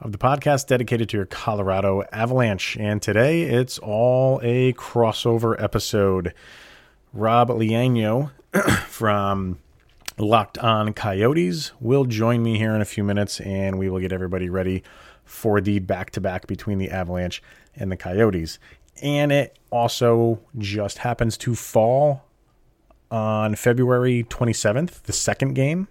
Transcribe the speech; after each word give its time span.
of 0.00 0.12
the 0.12 0.18
podcast 0.18 0.66
dedicated 0.66 1.08
to 1.10 1.16
your 1.16 1.26
Colorado 1.26 2.02
Avalanche. 2.12 2.76
And 2.76 3.00
today 3.00 3.42
it's 3.42 3.78
all 3.78 4.40
a 4.42 4.72
crossover 4.74 5.60
episode. 5.62 6.34
Rob 7.12 7.48
Liano 7.48 8.30
from 8.86 9.58
Locked 10.18 10.58
On 10.58 10.92
Coyotes 10.92 11.72
will 11.80 12.04
join 12.04 12.42
me 12.42 12.58
here 12.58 12.74
in 12.74 12.80
a 12.80 12.86
few 12.86 13.04
minutes, 13.04 13.40
and 13.40 13.78
we 13.78 13.88
will 13.88 14.00
get 14.00 14.12
everybody 14.12 14.48
ready 14.48 14.82
for 15.24 15.60
the 15.60 15.78
back 15.78 16.10
to 16.12 16.20
back 16.20 16.46
between 16.46 16.78
the 16.78 16.90
Avalanche 16.90 17.42
and 17.74 17.90
the 17.90 17.96
Coyotes. 17.96 18.58
And 19.02 19.32
it 19.32 19.58
also 19.70 20.40
just 20.58 20.98
happens 20.98 21.36
to 21.38 21.54
fall 21.54 22.24
on 23.10 23.54
February 23.54 24.24
27th, 24.24 25.02
the 25.02 25.12
second 25.12 25.54
game. 25.54 25.88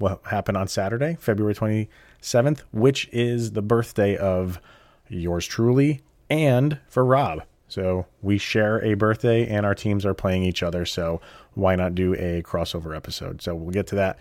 What 0.00 0.22
happened 0.24 0.56
on 0.56 0.66
Saturday, 0.66 1.16
February 1.20 1.54
27th, 1.54 2.62
which 2.72 3.08
is 3.12 3.52
the 3.52 3.60
birthday 3.60 4.16
of 4.16 4.60
yours 5.08 5.46
truly 5.46 6.00
and 6.30 6.78
for 6.88 7.04
Rob. 7.04 7.42
So 7.68 8.06
we 8.22 8.38
share 8.38 8.82
a 8.82 8.94
birthday 8.94 9.46
and 9.46 9.66
our 9.66 9.74
teams 9.74 10.06
are 10.06 10.14
playing 10.14 10.42
each 10.42 10.62
other. 10.62 10.86
So 10.86 11.20
why 11.52 11.76
not 11.76 11.94
do 11.94 12.14
a 12.14 12.42
crossover 12.42 12.96
episode? 12.96 13.42
So 13.42 13.54
we'll 13.54 13.72
get 13.72 13.86
to 13.88 13.94
that 13.96 14.18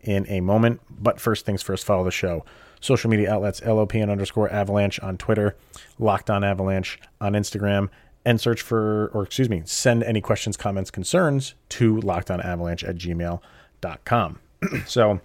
in 0.00 0.26
a 0.28 0.40
moment. 0.40 0.80
But 0.90 1.20
first 1.20 1.46
things 1.46 1.62
first, 1.62 1.86
follow 1.86 2.02
the 2.04 2.10
show. 2.10 2.44
Social 2.80 3.08
media 3.08 3.32
outlets 3.32 3.60
LOPN 3.60 4.10
underscore 4.10 4.50
avalanche 4.50 4.98
on 5.00 5.16
Twitter, 5.16 5.56
Locked 5.98 6.28
on 6.28 6.42
Avalanche 6.42 6.98
on 7.20 7.34
Instagram, 7.34 7.88
and 8.24 8.40
search 8.40 8.62
for, 8.62 9.10
or 9.14 9.22
excuse 9.22 9.48
me, 9.48 9.62
send 9.64 10.02
any 10.02 10.20
questions, 10.20 10.56
comments, 10.56 10.90
concerns 10.90 11.54
to 11.68 11.96
lockedonavalanche 11.96 12.86
at 12.88 12.96
gmail.com. 12.96 14.38
so 14.86 15.20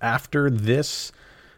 after 0.00 0.50
this 0.50 1.12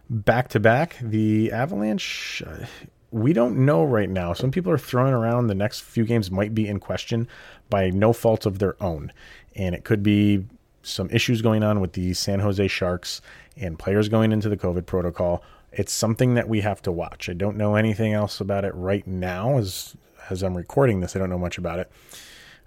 back 0.08 0.48
to 0.48 0.60
back, 0.60 0.96
the 1.00 1.52
Avalanche, 1.52 2.42
uh, 2.46 2.66
we 3.10 3.32
don't 3.32 3.64
know 3.64 3.84
right 3.84 4.10
now. 4.10 4.32
Some 4.32 4.50
people 4.50 4.72
are 4.72 4.78
throwing 4.78 5.12
around 5.12 5.46
the 5.46 5.54
next 5.54 5.80
few 5.80 6.04
games 6.04 6.30
might 6.30 6.54
be 6.54 6.68
in 6.68 6.80
question 6.80 7.28
by 7.70 7.90
no 7.90 8.12
fault 8.12 8.46
of 8.46 8.58
their 8.58 8.80
own. 8.82 9.12
And 9.54 9.74
it 9.74 9.84
could 9.84 10.02
be 10.02 10.44
some 10.82 11.08
issues 11.10 11.42
going 11.42 11.62
on 11.62 11.80
with 11.80 11.94
the 11.94 12.14
San 12.14 12.40
Jose 12.40 12.68
Sharks 12.68 13.20
and 13.56 13.78
players 13.78 14.08
going 14.08 14.32
into 14.32 14.48
the 14.48 14.56
COVID 14.56 14.86
protocol. 14.86 15.42
It's 15.72 15.92
something 15.92 16.34
that 16.34 16.48
we 16.48 16.60
have 16.60 16.82
to 16.82 16.92
watch. 16.92 17.28
I 17.28 17.32
don't 17.32 17.56
know 17.56 17.74
anything 17.74 18.12
else 18.12 18.40
about 18.40 18.64
it 18.64 18.74
right 18.74 19.06
now 19.06 19.58
as 19.58 19.96
as 20.30 20.42
I'm 20.42 20.56
recording 20.56 21.00
this. 21.00 21.14
I 21.14 21.20
don't 21.20 21.30
know 21.30 21.38
much 21.38 21.56
about 21.56 21.78
it. 21.78 21.90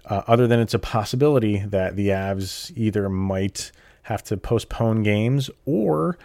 Uh, 0.06 0.22
other 0.26 0.46
than 0.46 0.60
it's 0.60 0.72
a 0.72 0.78
possibility 0.78 1.58
that 1.58 1.94
the 1.94 2.08
Avs 2.08 2.72
either 2.74 3.08
might 3.10 3.70
have 4.02 4.22
to 4.24 4.36
postpone 4.36 5.02
games 5.02 5.50
or 5.64 6.18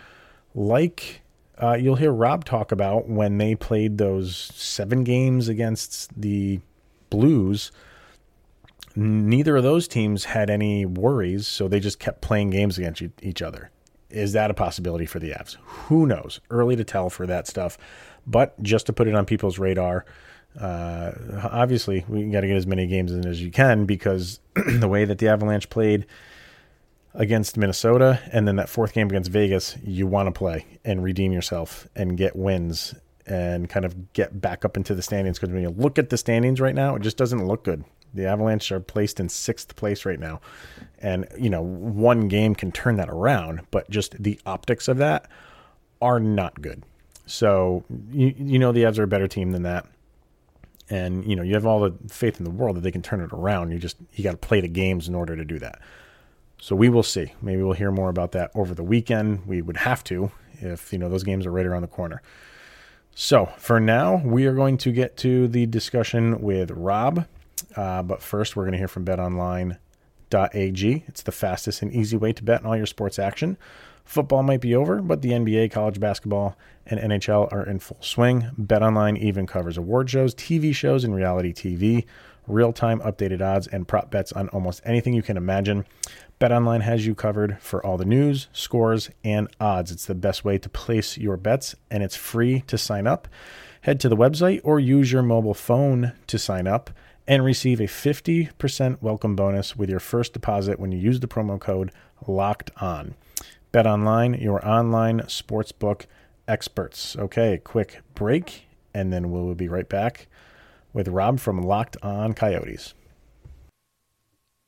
like 0.53 1.21
uh, 1.61 1.73
you'll 1.73 1.95
hear 1.95 2.11
Rob 2.11 2.43
talk 2.43 2.71
about 2.71 3.07
when 3.07 3.37
they 3.37 3.55
played 3.55 3.97
those 3.97 4.35
seven 4.35 5.03
games 5.03 5.47
against 5.47 6.19
the 6.19 6.59
Blues. 7.09 7.71
Neither 8.95 9.57
of 9.57 9.63
those 9.63 9.87
teams 9.87 10.25
had 10.25 10.49
any 10.49 10.85
worries, 10.85 11.47
so 11.47 11.67
they 11.67 11.79
just 11.79 11.99
kept 11.99 12.21
playing 12.21 12.49
games 12.49 12.77
against 12.77 13.01
each 13.21 13.41
other. 13.41 13.69
Is 14.09 14.33
that 14.33 14.49
a 14.51 14.53
possibility 14.53 15.05
for 15.05 15.19
the 15.19 15.31
Avs? 15.31 15.57
Who 15.63 16.05
knows? 16.05 16.39
Early 16.49 16.75
to 16.75 16.83
tell 16.83 17.09
for 17.09 17.25
that 17.27 17.47
stuff, 17.47 17.77
but 18.25 18.61
just 18.61 18.85
to 18.87 18.93
put 18.93 19.07
it 19.07 19.15
on 19.15 19.25
people's 19.25 19.59
radar. 19.59 20.05
Uh, 20.59 21.11
obviously, 21.51 22.05
we 22.07 22.23
got 22.25 22.41
to 22.41 22.47
get 22.47 22.55
as 22.55 22.65
many 22.65 22.87
games 22.87 23.11
in 23.11 23.25
as 23.25 23.41
you 23.41 23.51
can 23.51 23.85
because 23.85 24.39
the 24.55 24.87
way 24.87 25.03
that 25.03 25.17
the 25.17 25.27
Avalanche 25.27 25.69
played 25.69 26.05
against 27.15 27.57
Minnesota 27.57 28.19
and 28.31 28.47
then 28.47 28.57
that 28.57 28.69
fourth 28.69 28.93
game 28.93 29.07
against 29.07 29.31
Vegas, 29.31 29.77
you 29.83 30.05
want 30.05 30.27
to 30.27 30.31
play 30.31 30.65
and 30.83 31.03
redeem 31.03 31.31
yourself 31.31 31.87
and 31.95 32.17
get 32.17 32.35
wins 32.35 32.93
and 33.25 33.69
kind 33.69 33.85
of 33.85 34.13
get 34.13 34.39
back 34.39 34.63
up 34.65 34.77
into 34.77 34.93
the 34.93 35.01
standings. 35.01 35.39
Because 35.39 35.53
when 35.53 35.63
you 35.63 35.69
look 35.69 35.97
at 35.97 36.09
the 36.09 36.17
standings 36.17 36.59
right 36.59 36.75
now, 36.75 36.95
it 36.95 37.01
just 37.01 37.17
doesn't 37.17 37.45
look 37.45 37.63
good. 37.63 37.83
The 38.13 38.25
Avalanche 38.27 38.71
are 38.71 38.79
placed 38.79 39.19
in 39.19 39.29
sixth 39.29 39.75
place 39.75 40.05
right 40.05 40.19
now. 40.19 40.39
And, 40.99 41.27
you 41.37 41.49
know, 41.49 41.61
one 41.61 42.27
game 42.27 42.55
can 42.55 42.71
turn 42.71 42.95
that 42.97 43.09
around, 43.09 43.61
but 43.71 43.89
just 43.89 44.21
the 44.21 44.39
optics 44.45 44.87
of 44.87 44.97
that 44.97 45.29
are 46.01 46.19
not 46.19 46.61
good. 46.61 46.83
So, 47.25 47.83
you, 48.11 48.33
you 48.37 48.59
know, 48.59 48.71
the 48.71 48.83
Avs 48.83 48.99
are 48.99 49.03
a 49.03 49.07
better 49.07 49.27
team 49.27 49.51
than 49.51 49.63
that. 49.63 49.85
And, 50.89 51.25
you 51.25 51.35
know, 51.35 51.41
you 51.41 51.55
have 51.55 51.65
all 51.65 51.79
the 51.79 51.93
faith 52.07 52.37
in 52.37 52.43
the 52.43 52.51
world 52.51 52.77
that 52.77 52.81
they 52.81 52.91
can 52.91 53.01
turn 53.01 53.19
it 53.19 53.33
around. 53.33 53.71
You 53.71 53.79
just, 53.79 53.97
you 54.13 54.23
got 54.23 54.31
to 54.31 54.37
play 54.37 54.61
the 54.61 54.67
games 54.67 55.07
in 55.07 55.15
order 55.15 55.35
to 55.35 55.43
do 55.43 55.57
that. 55.59 55.79
So 56.59 56.75
we 56.75 56.89
will 56.89 57.03
see. 57.03 57.33
Maybe 57.41 57.61
we'll 57.61 57.73
hear 57.73 57.91
more 57.91 58.09
about 58.09 58.31
that 58.31 58.51
over 58.55 58.73
the 58.73 58.83
weekend. 58.83 59.45
We 59.45 59.61
would 59.61 59.77
have 59.77 60.03
to 60.05 60.31
if, 60.61 60.91
you 60.93 60.99
know, 60.99 61.09
those 61.09 61.23
games 61.23 61.45
are 61.45 61.51
right 61.51 61.65
around 61.65 61.81
the 61.81 61.87
corner. 61.87 62.21
So 63.13 63.47
for 63.57 63.79
now, 63.79 64.21
we 64.25 64.45
are 64.45 64.53
going 64.53 64.77
to 64.79 64.91
get 64.91 65.15
to 65.17 65.47
the 65.47 65.65
discussion 65.65 66.41
with 66.41 66.71
Rob. 66.71 67.25
Uh, 67.75 68.03
but 68.03 68.21
first, 68.21 68.55
we're 68.55 68.63
going 68.63 68.73
to 68.73 68.77
hear 68.77 68.87
from 68.87 69.05
betonline.ag. 69.05 71.03
It's 71.07 71.21
the 71.23 71.31
fastest 71.31 71.81
and 71.81 71.93
easy 71.93 72.17
way 72.17 72.33
to 72.33 72.43
bet 72.43 72.61
on 72.61 72.67
all 72.67 72.77
your 72.77 72.85
sports 72.85 73.19
action. 73.19 73.57
Football 74.03 74.43
might 74.43 74.61
be 74.61 74.75
over, 74.75 75.01
but 75.01 75.21
the 75.23 75.31
NBA, 75.31 75.71
college 75.71 75.99
basketball, 75.99 76.55
and 76.85 76.99
NHL 76.99 77.51
are 77.51 77.65
in 77.65 77.79
full 77.79 77.97
swing. 78.01 78.51
BetOnline 78.59 79.17
even 79.17 79.47
covers 79.47 79.77
award 79.77 80.09
shows, 80.09 80.35
TV 80.35 80.75
shows, 80.75 81.03
and 81.03 81.15
reality 81.15 81.51
TV. 81.51 82.05
Real 82.47 82.71
time 82.71 82.99
updated 82.99 83.41
odds 83.41 83.65
and 83.65 83.87
prop 83.87 84.11
bets 84.11 84.31
on 84.31 84.47
almost 84.49 84.81
anything 84.85 85.13
you 85.13 85.23
can 85.23 85.37
imagine. 85.37 85.85
BetOnline 86.39 86.81
has 86.81 87.07
you 87.07 87.15
covered 87.15 87.57
for 87.61 87.85
all 87.85 87.97
the 87.97 88.03
news, 88.03 88.49
scores, 88.51 89.09
and 89.23 89.47
odds. 89.57 89.89
It's 89.89 90.05
the 90.05 90.13
best 90.13 90.43
way 90.43 90.57
to 90.57 90.67
place 90.67 91.17
your 91.17 91.37
bets, 91.37 91.75
and 91.89 92.03
it's 92.03 92.17
free 92.17 92.61
to 92.67 92.77
sign 92.77 93.07
up. 93.07 93.29
Head 93.81 94.01
to 94.01 94.09
the 94.09 94.17
website 94.17 94.59
or 94.65 94.77
use 94.77 95.13
your 95.13 95.21
mobile 95.21 95.53
phone 95.53 96.11
to 96.27 96.37
sign 96.37 96.67
up 96.67 96.89
and 97.25 97.45
receive 97.45 97.79
a 97.79 97.85
50% 97.85 99.01
welcome 99.01 99.35
bonus 99.37 99.77
with 99.77 99.89
your 99.89 100.01
first 100.01 100.33
deposit 100.33 100.77
when 100.77 100.91
you 100.91 100.99
use 100.99 101.21
the 101.21 101.27
promo 101.27 101.57
code 101.57 101.93
LOCKED 102.27 102.71
ON. 102.81 103.15
BetOnline, 103.71 104.41
your 104.41 104.65
online 104.67 105.21
sportsbook 105.21 106.05
experts. 106.49 107.15
Okay, 107.15 107.61
quick 107.63 108.01
break, 108.13 108.65
and 108.93 109.13
then 109.13 109.31
we'll 109.31 109.55
be 109.55 109.69
right 109.69 109.87
back 109.87 110.27
with 110.91 111.07
Rob 111.07 111.39
from 111.39 111.61
Locked 111.61 111.95
On 112.03 112.33
Coyotes. 112.33 112.93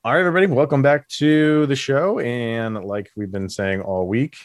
All 0.07 0.13
right, 0.13 0.22
everybody, 0.22 0.47
welcome 0.47 0.81
back 0.81 1.09
to 1.09 1.66
the 1.66 1.75
show. 1.75 2.19
And 2.19 2.81
like 2.85 3.12
we've 3.18 3.29
been 3.29 3.50
saying 3.50 3.81
all 3.81 4.07
week, 4.07 4.38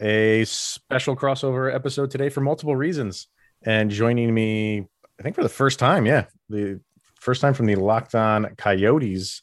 a 0.00 0.46
special 0.46 1.14
crossover 1.14 1.70
episode 1.74 2.10
today 2.10 2.30
for 2.30 2.40
multiple 2.40 2.74
reasons. 2.74 3.26
And 3.66 3.90
joining 3.90 4.32
me, 4.32 4.86
I 5.20 5.22
think 5.22 5.36
for 5.36 5.42
the 5.42 5.50
first 5.50 5.78
time, 5.78 6.06
yeah, 6.06 6.24
the 6.48 6.80
first 7.20 7.42
time 7.42 7.52
from 7.52 7.66
the 7.66 7.74
Locked 7.74 8.14
On 8.14 8.46
Coyotes 8.56 9.42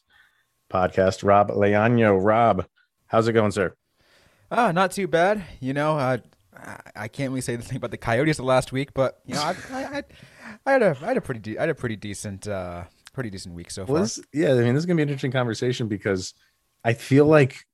podcast, 0.74 1.24
Rob 1.24 1.52
Leano. 1.52 2.18
Rob, 2.20 2.66
how's 3.06 3.28
it 3.28 3.34
going, 3.34 3.52
sir? 3.52 3.76
Ah, 4.50 4.72
not 4.72 4.94
too 4.94 5.08
bad. 5.08 5.44
You 5.60 5.74
know, 5.74 5.96
uh, 5.96 6.18
I 6.96 7.08
can't 7.08 7.30
really 7.30 7.42
say 7.42 7.56
the 7.56 7.62
thing 7.62 7.78
about 7.78 7.92
the 7.92 7.98
Coyotes 7.98 8.38
the 8.38 8.44
last 8.44 8.72
week, 8.72 8.96
but 8.96 9.20
you 9.28 9.36
know, 9.36 9.44
I, 9.44 9.56
I, 9.72 10.04
I 10.66 10.72
had 10.72 10.82
a 10.82 10.98
I 11.04 11.06
had 11.06 11.18
a 11.18 11.22
pretty 11.22 11.40
de- 11.40 11.60
I 11.60 11.62
had 11.62 11.70
a 11.70 11.76
pretty 11.76 11.98
decent 11.98 12.48
uh, 12.48 12.86
pretty 13.16 13.32
decent 13.32 13.56
week 13.56 13.72
so 13.72 13.86
far. 13.86 13.96
Well, 13.96 14.08
yeah, 14.34 14.52
I 14.52 14.56
mean, 14.56 14.76
this 14.76 14.82
is 14.82 14.86
gonna 14.86 14.98
be 14.98 15.04
an 15.04 15.10
interesting 15.10 15.32
conversation 15.32 15.88
because 15.88 16.34
I 16.84 16.94
feel 16.94 17.26
like 17.26 17.66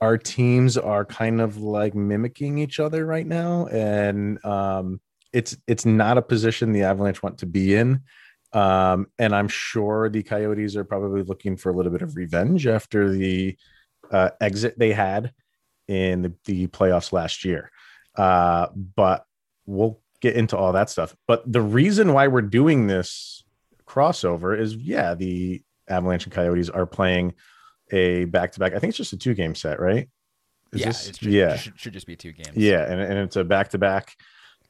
our 0.00 0.18
teams 0.18 0.76
are 0.76 1.04
kind 1.04 1.40
of 1.40 1.56
like 1.56 1.94
mimicking 1.94 2.58
each 2.58 2.78
other 2.78 3.04
right 3.04 3.26
now, 3.26 3.66
and 3.66 4.44
um, 4.44 5.00
it's 5.32 5.56
it's 5.66 5.86
not 5.86 6.18
a 6.18 6.22
position 6.22 6.72
the 6.72 6.84
Avalanche 6.84 7.22
want 7.22 7.38
to 7.38 7.46
be 7.46 7.74
in. 7.74 8.02
Um, 8.52 9.08
and 9.18 9.34
I'm 9.34 9.48
sure 9.48 10.08
the 10.08 10.22
Coyotes 10.22 10.76
are 10.76 10.84
probably 10.84 11.22
looking 11.22 11.56
for 11.56 11.70
a 11.70 11.72
little 11.72 11.90
bit 11.90 12.02
of 12.02 12.14
revenge 12.14 12.68
after 12.68 13.10
the 13.10 13.56
uh, 14.12 14.30
exit 14.40 14.78
they 14.78 14.92
had 14.92 15.32
in 15.88 16.22
the, 16.22 16.32
the 16.44 16.66
playoffs 16.68 17.12
last 17.12 17.44
year. 17.44 17.70
Uh, 18.16 18.68
but 18.74 19.24
we'll 19.66 20.00
get 20.20 20.36
into 20.36 20.56
all 20.56 20.72
that 20.72 20.88
stuff. 20.88 21.16
But 21.26 21.50
the 21.50 21.60
reason 21.60 22.12
why 22.12 22.28
we're 22.28 22.42
doing 22.42 22.86
this 22.86 23.43
crossover 23.94 24.58
is 24.58 24.74
yeah, 24.74 25.14
the 25.14 25.62
Avalanche 25.88 26.24
and 26.24 26.32
Coyotes 26.32 26.70
are 26.70 26.86
playing 26.86 27.34
a 27.92 28.24
back 28.26 28.52
to 28.52 28.60
back. 28.60 28.74
I 28.74 28.78
think 28.78 28.90
it's 28.90 28.98
just 28.98 29.12
a 29.12 29.18
two 29.18 29.34
game 29.34 29.54
set, 29.54 29.80
right? 29.80 30.08
Is 30.72 30.80
yeah, 30.80 30.86
this, 30.86 31.22
yeah, 31.22 31.56
should, 31.56 31.78
should, 31.78 31.92
just 31.92 32.06
be 32.06 32.16
two 32.16 32.32
games. 32.32 32.56
Yeah, 32.56 32.82
and, 32.90 33.00
and 33.00 33.18
it's 33.18 33.36
a 33.36 33.44
back 33.44 33.70
to 33.70 33.78
back 33.78 34.16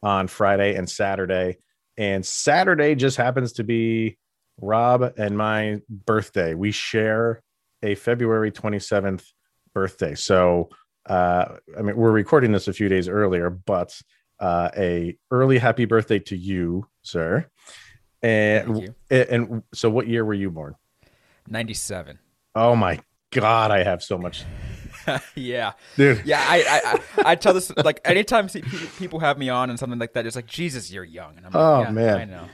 on 0.02 0.26
Friday 0.26 0.74
and 0.74 0.88
Saturday. 0.88 1.56
And 1.96 2.26
Saturday 2.26 2.94
just 2.94 3.16
happens 3.16 3.54
to 3.54 3.64
be 3.64 4.18
Rob 4.60 5.14
and 5.16 5.38
my 5.38 5.80
birthday. 5.88 6.54
We 6.54 6.72
share 6.72 7.42
a 7.82 7.94
February 7.94 8.50
27th 8.50 9.24
birthday. 9.72 10.14
So, 10.14 10.68
uh, 11.06 11.56
I 11.78 11.82
mean, 11.82 11.96
we're 11.96 12.10
recording 12.10 12.52
this 12.52 12.68
a 12.68 12.72
few 12.72 12.88
days 12.88 13.08
earlier, 13.08 13.48
but 13.50 13.96
uh, 14.40 14.70
a 14.76 15.16
early 15.30 15.58
happy 15.58 15.84
birthday 15.84 16.18
to 16.18 16.36
you, 16.36 16.86
sir. 17.02 17.46
And 18.24 18.94
and 19.10 19.62
so, 19.74 19.90
what 19.90 20.08
year 20.08 20.24
were 20.24 20.34
you 20.34 20.50
born? 20.50 20.74
97. 21.48 22.18
Oh 22.54 22.74
my 22.74 23.00
god, 23.30 23.70
I 23.70 23.82
have 23.84 24.02
so 24.02 24.16
much, 24.16 24.44
yeah. 25.34 25.72
dude. 25.96 26.22
Yeah, 26.24 26.42
I, 26.48 26.56
I, 26.62 26.80
I, 27.26 27.30
I 27.32 27.34
tell 27.34 27.52
this 27.52 27.70
like 27.76 28.00
anytime 28.04 28.48
people 28.98 29.18
have 29.20 29.36
me 29.36 29.50
on 29.50 29.68
and 29.68 29.78
something 29.78 29.98
like 29.98 30.14
that, 30.14 30.24
it's 30.24 30.36
like 30.36 30.46
Jesus, 30.46 30.90
you're 30.90 31.04
young, 31.04 31.36
and 31.36 31.44
I'm 31.44 31.52
like, 31.52 31.62
Oh, 31.62 31.80
yeah, 31.82 31.90
man. 31.90 32.16
I 32.18 32.24
know. 32.24 32.46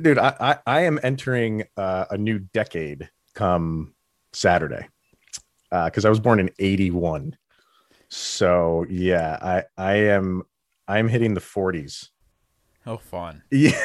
dude 0.00 0.18
I, 0.18 0.34
I 0.40 0.58
i 0.66 0.80
am 0.82 0.98
entering 1.02 1.62
uh, 1.76 2.06
a 2.10 2.18
new 2.18 2.40
decade 2.40 3.08
come 3.34 3.94
saturday 4.32 4.88
because 5.70 6.04
i 6.04 6.10
was 6.10 6.20
born 6.20 6.40
in 6.40 6.50
81 6.58 7.36
so 8.08 8.84
yeah 8.90 9.38
i 9.40 9.64
i 9.82 9.94
am 9.94 10.42
i'm 10.88 11.08
hitting 11.08 11.32
the 11.34 11.40
40s 11.40 12.08
Oh, 12.84 12.96
fun. 12.98 13.42
yeah 13.52 13.78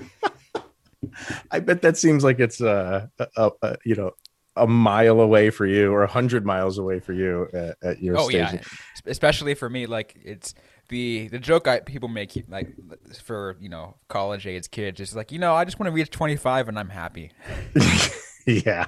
i 1.50 1.60
bet 1.60 1.82
that 1.82 1.96
seems 1.96 2.24
like 2.24 2.38
it's 2.40 2.60
uh 2.60 3.06
a, 3.36 3.50
a, 3.62 3.76
you 3.84 3.94
know 3.94 4.12
a 4.56 4.66
mile 4.66 5.20
away 5.20 5.50
for 5.50 5.66
you 5.66 5.92
or 5.92 6.02
a 6.02 6.08
hundred 6.08 6.44
miles 6.46 6.78
away 6.78 6.98
for 6.98 7.12
you 7.12 7.46
at, 7.52 7.76
at 7.82 8.02
your 8.02 8.18
Oh 8.18 8.28
station. 8.28 8.60
Yeah, 8.62 9.10
especially 9.10 9.54
for 9.54 9.68
me, 9.68 9.86
like 9.86 10.16
it's 10.24 10.54
the 10.88 11.28
the 11.28 11.38
joke 11.38 11.68
I 11.68 11.80
people 11.80 12.08
make 12.08 12.42
like 12.48 12.74
for 13.22 13.56
you 13.60 13.68
know 13.68 13.96
college 14.08 14.46
age 14.46 14.70
kids 14.70 15.00
is 15.00 15.14
like 15.14 15.30
you 15.30 15.38
know 15.38 15.54
I 15.54 15.64
just 15.64 15.78
want 15.78 15.88
to 15.88 15.92
reach 15.92 16.10
25 16.10 16.68
and 16.68 16.78
I'm 16.78 16.88
happy. 16.88 17.32
yeah. 18.46 18.86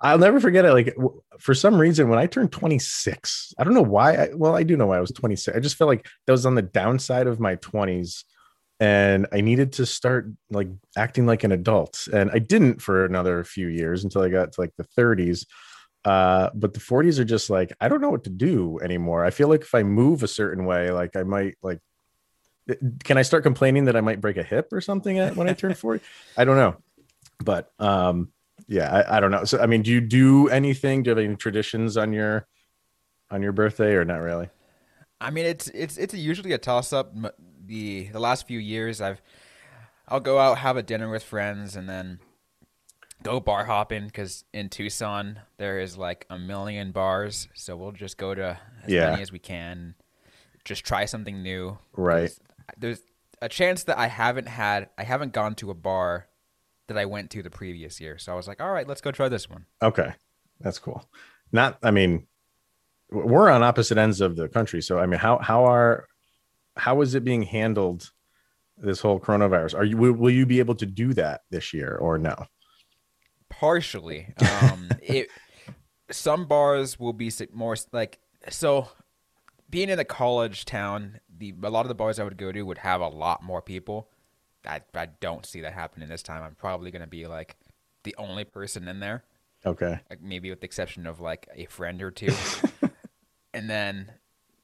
I'll 0.00 0.18
never 0.18 0.38
forget 0.38 0.64
it 0.64 0.72
like 0.72 0.94
for 1.38 1.54
some 1.54 1.80
reason 1.80 2.08
when 2.08 2.18
i 2.18 2.26
turned 2.26 2.52
26 2.52 3.54
i 3.58 3.64
don't 3.64 3.72
know 3.72 3.82
why 3.82 4.14
I, 4.14 4.28
well 4.34 4.54
i 4.54 4.62
do 4.62 4.76
know 4.76 4.88
why 4.88 4.98
i 4.98 5.00
was 5.00 5.10
26 5.10 5.56
i 5.56 5.60
just 5.60 5.76
felt 5.76 5.88
like 5.88 6.06
that 6.26 6.32
was 6.32 6.44
on 6.44 6.54
the 6.54 6.62
downside 6.62 7.26
of 7.26 7.40
my 7.40 7.56
20s 7.56 8.24
and 8.80 9.26
i 9.32 9.40
needed 9.40 9.72
to 9.74 9.86
start 9.86 10.26
like 10.50 10.68
acting 10.96 11.26
like 11.26 11.44
an 11.44 11.52
adult. 11.52 12.08
And 12.12 12.30
i 12.32 12.38
didn't 12.38 12.82
for 12.82 13.04
another 13.04 13.44
few 13.44 13.68
years 13.68 14.02
until 14.02 14.22
i 14.22 14.28
got 14.28 14.52
to 14.52 14.60
like 14.60 14.72
the 14.76 14.86
30s 14.98 15.46
uh 16.06 16.48
but 16.54 16.72
the 16.72 16.80
40s 16.80 17.18
are 17.18 17.24
just 17.24 17.50
like 17.50 17.72
i 17.80 17.88
don't 17.88 18.00
know 18.00 18.10
what 18.10 18.24
to 18.24 18.30
do 18.30 18.80
anymore. 18.82 19.24
I 19.24 19.30
feel 19.30 19.48
like 19.48 19.60
if 19.60 19.74
i 19.74 19.82
move 19.82 20.22
a 20.22 20.28
certain 20.28 20.64
way 20.64 20.90
like 20.90 21.14
i 21.14 21.22
might 21.22 21.56
like 21.62 21.80
can 23.04 23.18
i 23.18 23.22
start 23.22 23.42
complaining 23.42 23.84
that 23.84 23.96
i 23.96 24.00
might 24.00 24.20
break 24.20 24.38
a 24.38 24.42
hip 24.42 24.72
or 24.72 24.80
something 24.80 25.18
when 25.34 25.48
i 25.48 25.52
turn 25.52 25.74
40 25.74 26.02
i 26.36 26.44
don't 26.44 26.56
know. 26.56 26.76
But 27.44 27.70
um 27.78 28.32
yeah 28.66 28.90
I, 28.90 29.16
I 29.16 29.20
don't 29.20 29.30
know. 29.30 29.44
So 29.44 29.60
i 29.60 29.66
mean 29.66 29.82
do 29.82 29.90
you 29.90 30.00
do 30.00 30.48
anything? 30.48 31.02
Do 31.02 31.10
you 31.10 31.16
have 31.16 31.24
any 31.24 31.36
traditions 31.36 31.96
on 31.98 32.12
your 32.14 32.46
on 33.30 33.42
your 33.42 33.52
birthday 33.52 33.92
or 33.92 34.04
not 34.04 34.20
really? 34.20 34.48
I 35.20 35.30
mean, 35.30 35.44
it's 35.44 35.68
it's 35.68 35.98
it's 35.98 36.14
usually 36.14 36.52
a 36.52 36.58
toss 36.58 36.92
up. 36.92 37.14
The 37.70 38.08
the 38.12 38.18
last 38.18 38.48
few 38.48 38.58
years, 38.58 39.00
I've 39.00 39.22
I'll 40.08 40.18
go 40.18 40.40
out 40.40 40.58
have 40.58 40.76
a 40.76 40.82
dinner 40.82 41.08
with 41.08 41.22
friends 41.22 41.76
and 41.76 41.88
then 41.88 42.18
go 43.22 43.38
bar 43.38 43.64
hopping 43.64 44.06
because 44.06 44.44
in 44.52 44.68
Tucson 44.68 45.38
there 45.56 45.78
is 45.78 45.96
like 45.96 46.26
a 46.28 46.36
million 46.36 46.90
bars, 46.90 47.46
so 47.54 47.76
we'll 47.76 47.92
just 47.92 48.18
go 48.18 48.34
to 48.34 48.58
as 48.82 48.90
Yeah. 48.92 49.10
many 49.10 49.22
as 49.22 49.30
we 49.30 49.38
can, 49.38 49.94
just 50.64 50.84
try 50.84 51.04
something 51.04 51.42
new. 51.44 51.78
Right. 51.92 52.32
There's 52.76 53.02
a 53.40 53.48
chance 53.48 53.84
that 53.84 53.98
I 53.98 54.08
haven't 54.08 54.48
had 54.48 54.88
I 54.98 55.04
haven't 55.04 55.32
gone 55.32 55.54
to 55.56 55.70
a 55.70 55.74
bar 55.74 56.26
that 56.88 56.98
I 56.98 57.04
went 57.04 57.30
to 57.30 57.42
the 57.42 57.50
previous 57.50 58.00
year, 58.00 58.18
so 58.18 58.32
I 58.32 58.34
was 58.34 58.48
like, 58.48 58.60
all 58.60 58.72
right, 58.72 58.88
let's 58.88 59.00
go 59.00 59.12
try 59.12 59.28
this 59.28 59.48
one. 59.48 59.66
okay 59.80 60.12
that's 60.62 60.78
cool 60.80 61.08
not 61.52 61.78
i 61.82 61.90
mean 61.90 62.26
we're 63.10 63.48
on 63.48 63.62
opposite 63.62 63.96
ends 63.96 64.20
of 64.20 64.36
the 64.36 64.46
country 64.46 64.82
so 64.82 64.98
i 64.98 65.06
mean 65.06 65.18
how 65.18 65.38
how 65.38 65.64
are 65.64 66.06
how 66.80 67.02
is 67.02 67.14
it 67.14 67.24
being 67.24 67.42
handled 67.42 68.10
this 68.78 69.00
whole 69.00 69.20
coronavirus? 69.20 69.74
Are 69.74 69.84
you 69.84 69.96
will, 69.96 70.12
will 70.12 70.30
you 70.30 70.46
be 70.46 70.58
able 70.58 70.74
to 70.76 70.86
do 70.86 71.12
that 71.14 71.42
this 71.50 71.74
year 71.74 71.96
or 71.96 72.18
no? 72.18 72.34
Partially. 73.48 74.32
Um 74.38 74.90
it 75.02 75.28
some 76.10 76.46
bars 76.46 76.98
will 76.98 77.12
be 77.12 77.30
more 77.52 77.76
like 77.92 78.18
so 78.48 78.88
being 79.68 79.90
in 79.90 79.98
a 79.98 80.04
college 80.04 80.64
town 80.64 81.20
the 81.38 81.54
a 81.62 81.70
lot 81.70 81.82
of 81.82 81.88
the 81.88 81.94
bars 81.94 82.18
i 82.18 82.24
would 82.24 82.36
go 82.36 82.50
to 82.50 82.62
would 82.62 82.78
have 82.78 83.00
a 83.00 83.08
lot 83.08 83.42
more 83.42 83.62
people. 83.62 84.08
I, 84.66 84.80
I 84.94 85.06
don't 85.06 85.46
see 85.46 85.62
that 85.62 85.72
happening 85.72 86.08
this 86.08 86.22
time. 86.22 86.42
I'm 86.42 86.54
probably 86.54 86.90
going 86.90 87.00
to 87.00 87.08
be 87.08 87.26
like 87.26 87.56
the 88.04 88.14
only 88.18 88.44
person 88.44 88.88
in 88.88 89.00
there. 89.00 89.24
Okay. 89.64 90.00
Like 90.08 90.22
maybe 90.22 90.50
with 90.50 90.60
the 90.60 90.66
exception 90.66 91.06
of 91.06 91.20
like 91.20 91.48
a 91.54 91.64
friend 91.66 92.02
or 92.02 92.10
two. 92.10 92.32
And 93.52 93.68
then 93.68 94.12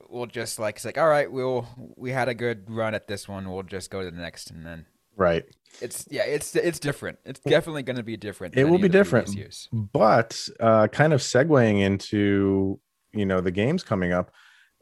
we'll 0.09 0.27
just 0.27 0.59
like 0.59 0.77
it's 0.77 0.85
like 0.85 0.99
all 0.99 1.09
right 1.09 1.31
we'll 1.31 1.67
we 1.97 2.11
had 2.11 2.29
a 2.29 2.35
good 2.35 2.69
run 2.71 2.95
at 2.95 3.07
this 3.07 3.29
one 3.29 3.51
we'll 3.51 3.63
just 3.63 3.91
go 3.91 4.03
to 4.03 4.11
the 4.11 4.21
next 4.21 4.51
and 4.51 4.65
then 4.65 4.87
right. 5.17 5.45
It's 5.81 6.07
yeah 6.11 6.25
it's 6.25 6.55
it's 6.57 6.79
different. 6.79 7.19
It's 7.25 7.41
definitely 7.41 7.83
going 7.83 7.97
to 7.97 8.03
be 8.03 8.17
different 8.17 8.57
It 8.57 8.65
will 8.65 8.79
be 8.79 8.89
different. 8.89 9.31
but 9.73 10.49
uh, 10.61 10.89
kind 10.89 11.13
of 11.13 11.21
segueing 11.21 11.81
into 11.81 12.81
you 13.13 13.27
know 13.27 13.41
the 13.41 13.51
games 13.51 13.83
coming 13.83 14.13
up 14.13 14.31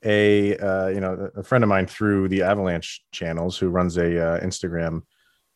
a 0.05 0.57
uh, 0.59 0.89
you 0.89 1.01
know 1.01 1.31
a 1.35 1.43
friend 1.43 1.65
of 1.65 1.69
mine 1.69 1.87
through 1.87 2.29
the 2.29 2.43
avalanche 2.43 3.03
channels 3.11 3.59
who 3.59 3.69
runs 3.71 3.97
a 3.97 4.21
uh, 4.21 4.41
instagram 4.41 5.03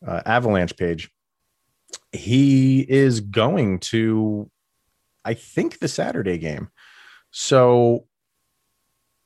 uh, 0.06 0.22
avalanche 0.26 0.76
page 0.76 1.10
he 2.12 2.80
is 2.88 3.20
going 3.20 3.78
to 3.78 4.50
i 5.24 5.34
think 5.34 5.78
the 5.78 5.88
saturday 5.88 6.38
game. 6.38 6.68
So 7.30 8.07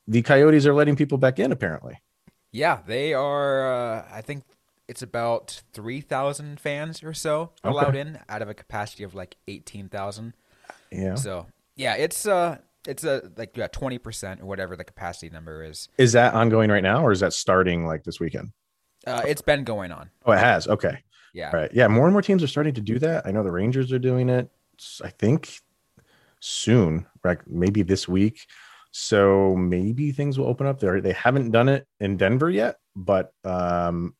the 0.06 0.22
coyotes 0.22 0.66
are 0.66 0.74
letting 0.74 0.96
people 0.96 1.18
back 1.18 1.38
in 1.38 1.52
apparently 1.52 2.00
Yeah, 2.52 2.80
they 2.86 3.14
are. 3.14 3.72
Uh, 3.72 4.04
I 4.12 4.20
think 4.20 4.44
it's 4.88 5.02
about 5.02 5.62
three 5.72 6.00
thousand 6.00 6.60
fans 6.60 7.02
or 7.02 7.14
so 7.14 7.52
allowed 7.64 7.88
Okay. 7.96 8.00
in 8.00 8.18
out 8.28 8.42
of 8.42 8.48
a 8.48 8.54
capacity 8.54 9.04
of 9.04 9.14
like 9.14 9.36
eighteen 9.48 9.88
thousand. 9.88 10.34
yeah 10.90 11.14
So 11.14 11.46
yeah, 11.76 11.94
it's 11.94 12.26
uh, 12.26 12.58
it's 12.86 13.04
a 13.04 13.30
like 13.36 13.56
yeah, 13.56 13.68
twenty 13.68 13.98
percent 13.98 14.40
or 14.42 14.46
whatever 14.46 14.76
the 14.76 14.84
capacity 14.84 15.30
number 15.30 15.64
is. 15.64 15.88
is 15.98 16.12
that 16.12 16.34
ongoing 16.34 16.68
right 16.70 16.82
now 16.82 17.02
or 17.04 17.12
is 17.12 17.20
that 17.20 17.32
starting 17.32 17.86
like 17.86 18.02
this 18.04 18.18
weekend 18.20 18.50
Uh, 19.06 19.22
it's 19.26 19.42
been 19.42 19.64
going 19.64 19.92
on. 19.92 20.10
oh 20.26 20.32
it 20.32 20.38
has 20.38 20.66
okay 20.68 20.98
Yeah, 21.32 21.50
Right. 21.56 21.70
Yeah. 21.72 21.88
More 21.88 22.04
and 22.06 22.12
more 22.12 22.22
teams 22.22 22.42
are 22.42 22.48
starting 22.48 22.74
to 22.74 22.82
do 22.82 22.98
that. 22.98 23.24
I 23.26 23.30
know 23.30 23.42
the 23.42 23.50
Rangers 23.52 23.90
are 23.92 23.98
doing 23.98 24.28
it. 24.28 24.50
I 25.02 25.08
think 25.08 25.60
soon, 26.40 27.06
like 27.24 27.46
maybe 27.46 27.82
this 27.82 28.06
week. 28.08 28.46
So 28.92 29.56
maybe 29.56 30.12
things 30.12 30.38
will 30.38 30.46
open 30.46 30.66
up 30.66 30.78
there. 30.78 31.00
They 31.00 31.12
haven't 31.12 31.50
done 31.50 31.68
it 31.68 31.86
in 31.98 32.16
Denver 32.16 32.50
yet, 32.50 32.76
but 32.94 33.32
um, 33.44 34.14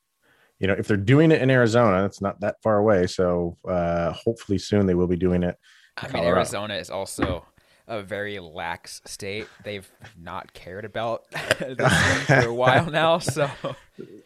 you 0.59 0.67
know, 0.67 0.75
if 0.75 0.89
they're 0.89 0.97
doing 0.97 1.31
it 1.31 1.43
in 1.43 1.51
Arizona, 1.51 2.05
it's 2.07 2.21
not 2.21 2.41
that 2.41 2.57
far 2.63 2.79
away. 2.79 3.07
So 3.07 3.59
uh, 3.69 4.13
hopefully 4.13 4.59
soon 4.59 4.87
they 4.87 4.95
will 4.95 5.07
be 5.07 5.17
doing 5.17 5.43
it. 5.43 5.57
I 5.99 6.11
mean 6.11 6.25
Arizona 6.25 6.75
is 6.75 6.89
also 6.89 7.45
a 7.87 8.03
very 8.03 8.39
lax 8.39 9.03
state. 9.05 9.47
They've 9.63 9.91
not 10.19 10.55
cared 10.55 10.87
about 10.87 11.31
this 11.59 12.25
for 12.27 12.49
a 12.49 12.55
while 12.55 12.91
now. 12.91 13.19
So 13.19 13.51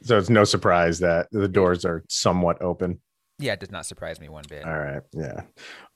So 0.03 0.19
it's 0.19 0.31
no 0.31 0.45
surprise 0.45 1.01
that 1.01 1.29
the 1.33 1.49
doors 1.49 1.85
are 1.85 2.05
somewhat 2.09 2.63
open. 2.63 3.01
Yeah, 3.39 3.53
it 3.53 3.61
does 3.61 3.71
not 3.71 3.87
surprise 3.87 4.21
me 4.21 4.29
one 4.29 4.45
bit. 4.49 4.65
All 4.65 4.79
right. 4.79 5.03
Yeah. 5.13 5.43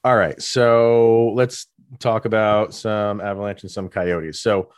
All 0.05 0.17
right. 0.17 0.41
So 0.41 1.33
let's 1.35 1.67
talk 1.99 2.25
about 2.25 2.75
some 2.75 3.21
Avalanche 3.21 3.63
and 3.63 3.71
some 3.71 3.89
Coyotes. 3.89 4.41
So, 4.41 4.71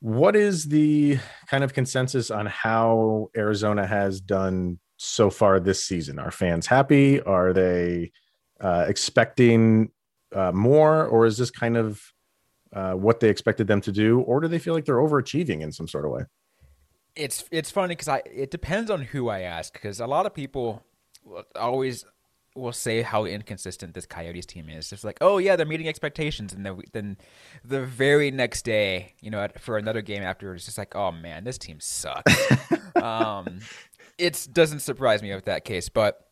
what 0.00 0.36
is 0.36 0.64
the 0.64 1.18
kind 1.48 1.64
of 1.64 1.74
consensus 1.74 2.30
on 2.30 2.46
how 2.46 3.30
Arizona 3.36 3.84
has 3.84 4.20
done 4.20 4.78
so 4.96 5.28
far 5.28 5.58
this 5.58 5.84
season? 5.84 6.20
Are 6.20 6.30
fans 6.30 6.68
happy? 6.68 7.20
Are 7.22 7.52
they 7.52 8.12
uh, 8.60 8.84
expecting 8.86 9.90
uh, 10.32 10.52
more, 10.52 11.06
or 11.06 11.26
is 11.26 11.36
this 11.36 11.50
kind 11.50 11.76
of 11.76 12.00
uh, 12.72 12.92
what 12.92 13.18
they 13.18 13.28
expected 13.28 13.66
them 13.66 13.80
to 13.80 13.92
do, 13.92 14.20
or 14.20 14.38
do 14.38 14.46
they 14.46 14.60
feel 14.60 14.74
like 14.74 14.84
they're 14.84 14.96
overachieving 14.96 15.62
in 15.62 15.72
some 15.72 15.88
sort 15.88 16.04
of 16.04 16.12
way? 16.12 16.22
it's 17.18 17.44
it's 17.50 17.70
funny 17.70 17.92
because 17.92 18.08
I 18.08 18.22
it 18.24 18.50
depends 18.50 18.90
on 18.90 19.02
who 19.02 19.28
I 19.28 19.40
ask 19.40 19.72
because 19.72 20.00
a 20.00 20.06
lot 20.06 20.24
of 20.24 20.32
people 20.32 20.84
always 21.56 22.04
will 22.58 22.72
say 22.72 23.02
how 23.02 23.24
inconsistent 23.24 23.94
this 23.94 24.06
Coyotes 24.06 24.46
team 24.46 24.68
is. 24.68 24.92
It's 24.92 25.04
like, 25.04 25.18
oh 25.20 25.38
yeah, 25.38 25.56
they're 25.56 25.66
meeting 25.66 25.88
expectations, 25.88 26.52
and 26.52 26.64
then 26.64 26.80
then 26.92 27.16
the 27.64 27.84
very 27.84 28.30
next 28.30 28.62
day, 28.62 29.14
you 29.20 29.30
know, 29.30 29.46
for 29.58 29.78
another 29.78 30.02
game 30.02 30.22
after, 30.22 30.54
it's 30.54 30.64
just 30.64 30.78
like, 30.78 30.94
oh 30.94 31.12
man, 31.12 31.44
this 31.44 31.58
team 31.58 31.78
sucks. 31.80 32.34
um, 32.96 33.60
it 34.18 34.48
doesn't 34.52 34.80
surprise 34.80 35.22
me 35.22 35.34
with 35.34 35.46
that 35.46 35.64
case, 35.64 35.88
but. 35.88 36.24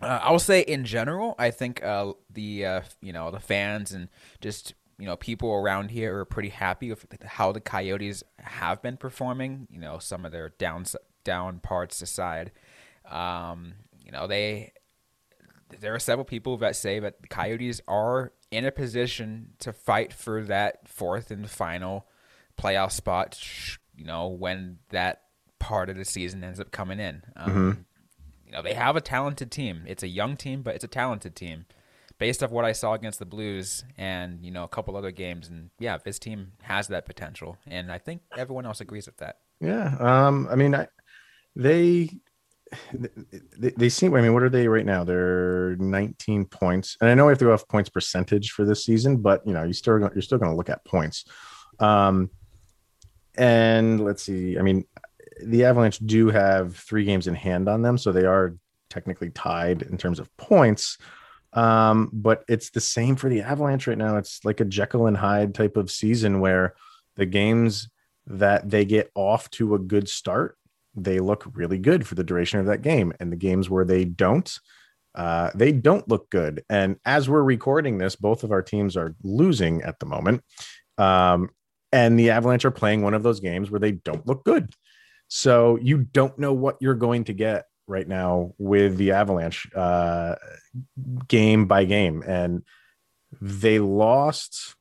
Uh, 0.00 0.20
I 0.22 0.30
will 0.30 0.38
say 0.38 0.60
in 0.60 0.84
general, 0.84 1.34
I 1.40 1.50
think 1.50 1.82
uh, 1.82 2.12
the 2.32 2.64
uh, 2.64 2.80
you 3.00 3.12
know 3.12 3.32
the 3.32 3.40
fans 3.40 3.90
and 3.90 4.08
just 4.40 4.74
you 4.96 5.06
know 5.06 5.16
people 5.16 5.52
around 5.52 5.90
here 5.90 6.16
are 6.18 6.24
pretty 6.24 6.50
happy 6.50 6.90
with 6.90 7.04
how 7.24 7.50
the 7.50 7.60
Coyotes 7.60 8.22
have 8.38 8.80
been 8.80 8.96
performing. 8.96 9.66
You 9.68 9.80
know 9.80 9.98
some 9.98 10.24
of 10.24 10.30
their 10.30 10.50
down 10.50 10.84
down 11.24 11.58
parts 11.58 12.00
aside, 12.00 12.52
um, 13.10 13.74
you 14.08 14.12
know 14.12 14.26
they 14.26 14.72
there 15.80 15.94
are 15.94 15.98
several 15.98 16.24
people 16.24 16.56
that 16.56 16.74
say 16.76 16.98
that 16.98 17.20
the 17.20 17.28
Coyotes 17.28 17.80
are 17.86 18.32
in 18.50 18.64
a 18.64 18.72
position 18.72 19.50
to 19.58 19.72
fight 19.72 20.12
for 20.12 20.42
that 20.44 20.88
fourth 20.88 21.30
and 21.30 21.48
final 21.48 22.06
playoff 22.58 22.92
spot. 22.92 23.38
You 23.94 24.06
know, 24.06 24.28
when 24.28 24.78
that 24.90 25.22
part 25.58 25.90
of 25.90 25.96
the 25.96 26.04
season 26.04 26.42
ends 26.42 26.60
up 26.60 26.70
coming 26.70 27.00
in. 27.00 27.22
Um, 27.36 27.50
mm-hmm. 27.50 27.80
You 28.46 28.52
know, 28.52 28.62
they 28.62 28.74
have 28.74 28.96
a 28.96 29.00
talented 29.00 29.50
team. 29.50 29.82
It's 29.86 30.02
a 30.02 30.08
young 30.08 30.36
team, 30.36 30.62
but 30.62 30.74
it's 30.74 30.84
a 30.84 30.88
talented 30.88 31.36
team. 31.36 31.66
Based 32.16 32.42
off 32.42 32.50
what 32.50 32.64
I 32.64 32.72
saw 32.72 32.94
against 32.94 33.18
the 33.18 33.26
Blues 33.26 33.84
and 33.96 34.44
you 34.44 34.50
know 34.50 34.64
a 34.64 34.68
couple 34.68 34.96
other 34.96 35.12
games, 35.12 35.48
and 35.48 35.70
yeah, 35.78 35.98
this 36.02 36.18
team 36.18 36.52
has 36.62 36.88
that 36.88 37.06
potential, 37.06 37.58
and 37.64 37.92
I 37.92 37.98
think 37.98 38.22
everyone 38.36 38.66
else 38.66 38.80
agrees 38.80 39.06
with 39.06 39.18
that. 39.18 39.38
Yeah, 39.60 39.94
um, 40.00 40.48
I 40.50 40.56
mean, 40.56 40.74
I, 40.74 40.88
they 41.54 42.10
they, 43.58 43.70
they 43.70 43.88
seem. 43.88 44.14
I 44.14 44.20
mean, 44.20 44.34
what 44.34 44.42
are 44.42 44.48
they 44.48 44.68
right 44.68 44.86
now? 44.86 45.04
They're 45.04 45.76
19 45.76 46.46
points, 46.46 46.96
and 47.00 47.10
I 47.10 47.14
know 47.14 47.26
we 47.26 47.30
have 47.30 47.38
to 47.38 47.46
go 47.46 47.52
off 47.52 47.68
points 47.68 47.88
percentage 47.88 48.50
for 48.50 48.64
this 48.64 48.84
season, 48.84 49.18
but 49.18 49.46
you 49.46 49.52
know, 49.52 49.64
you 49.64 49.72
still 49.72 49.98
you're 49.98 50.22
still 50.22 50.38
going 50.38 50.50
to 50.50 50.56
look 50.56 50.70
at 50.70 50.84
points. 50.84 51.24
Um, 51.78 52.30
and 53.36 54.04
let's 54.04 54.22
see. 54.22 54.58
I 54.58 54.62
mean, 54.62 54.84
the 55.42 55.64
Avalanche 55.64 55.98
do 55.98 56.28
have 56.28 56.76
three 56.76 57.04
games 57.04 57.26
in 57.26 57.34
hand 57.34 57.68
on 57.68 57.82
them, 57.82 57.96
so 57.98 58.12
they 58.12 58.24
are 58.24 58.56
technically 58.90 59.30
tied 59.30 59.82
in 59.82 59.96
terms 59.96 60.18
of 60.18 60.34
points. 60.36 60.98
Um, 61.52 62.10
but 62.12 62.44
it's 62.48 62.70
the 62.70 62.80
same 62.80 63.16
for 63.16 63.28
the 63.28 63.42
Avalanche 63.42 63.86
right 63.86 63.96
now. 63.96 64.16
It's 64.16 64.44
like 64.44 64.60
a 64.60 64.64
Jekyll 64.64 65.06
and 65.06 65.16
Hyde 65.16 65.54
type 65.54 65.76
of 65.76 65.90
season 65.90 66.40
where 66.40 66.74
the 67.16 67.26
games 67.26 67.88
that 68.26 68.68
they 68.68 68.84
get 68.84 69.10
off 69.14 69.50
to 69.50 69.74
a 69.74 69.78
good 69.78 70.08
start 70.08 70.58
they 70.94 71.20
look 71.20 71.46
really 71.54 71.78
good 71.78 72.06
for 72.06 72.14
the 72.14 72.24
duration 72.24 72.60
of 72.60 72.66
that 72.66 72.82
game. 72.82 73.12
And 73.20 73.32
the 73.32 73.36
games 73.36 73.70
where 73.70 73.84
they 73.84 74.04
don't, 74.04 74.52
uh, 75.14 75.50
they 75.54 75.72
don't 75.72 76.08
look 76.08 76.30
good. 76.30 76.64
And 76.68 76.96
as 77.04 77.28
we're 77.28 77.42
recording 77.42 77.98
this, 77.98 78.16
both 78.16 78.44
of 78.44 78.52
our 78.52 78.62
teams 78.62 78.96
are 78.96 79.14
losing 79.22 79.82
at 79.82 79.98
the 79.98 80.06
moment. 80.06 80.42
Um, 80.96 81.50
and 81.92 82.18
the 82.18 82.30
Avalanche 82.30 82.64
are 82.64 82.70
playing 82.70 83.02
one 83.02 83.14
of 83.14 83.22
those 83.22 83.40
games 83.40 83.70
where 83.70 83.80
they 83.80 83.92
don't 83.92 84.26
look 84.26 84.44
good. 84.44 84.72
So 85.28 85.78
you 85.80 85.98
don't 85.98 86.38
know 86.38 86.52
what 86.52 86.76
you're 86.80 86.94
going 86.94 87.24
to 87.24 87.32
get 87.32 87.64
right 87.86 88.06
now 88.06 88.52
with 88.58 88.96
the 88.96 89.12
Avalanche 89.12 89.68
uh, 89.74 90.36
game 91.28 91.66
by 91.66 91.84
game. 91.84 92.22
And 92.26 92.62
they 93.40 93.78
lost 93.78 94.76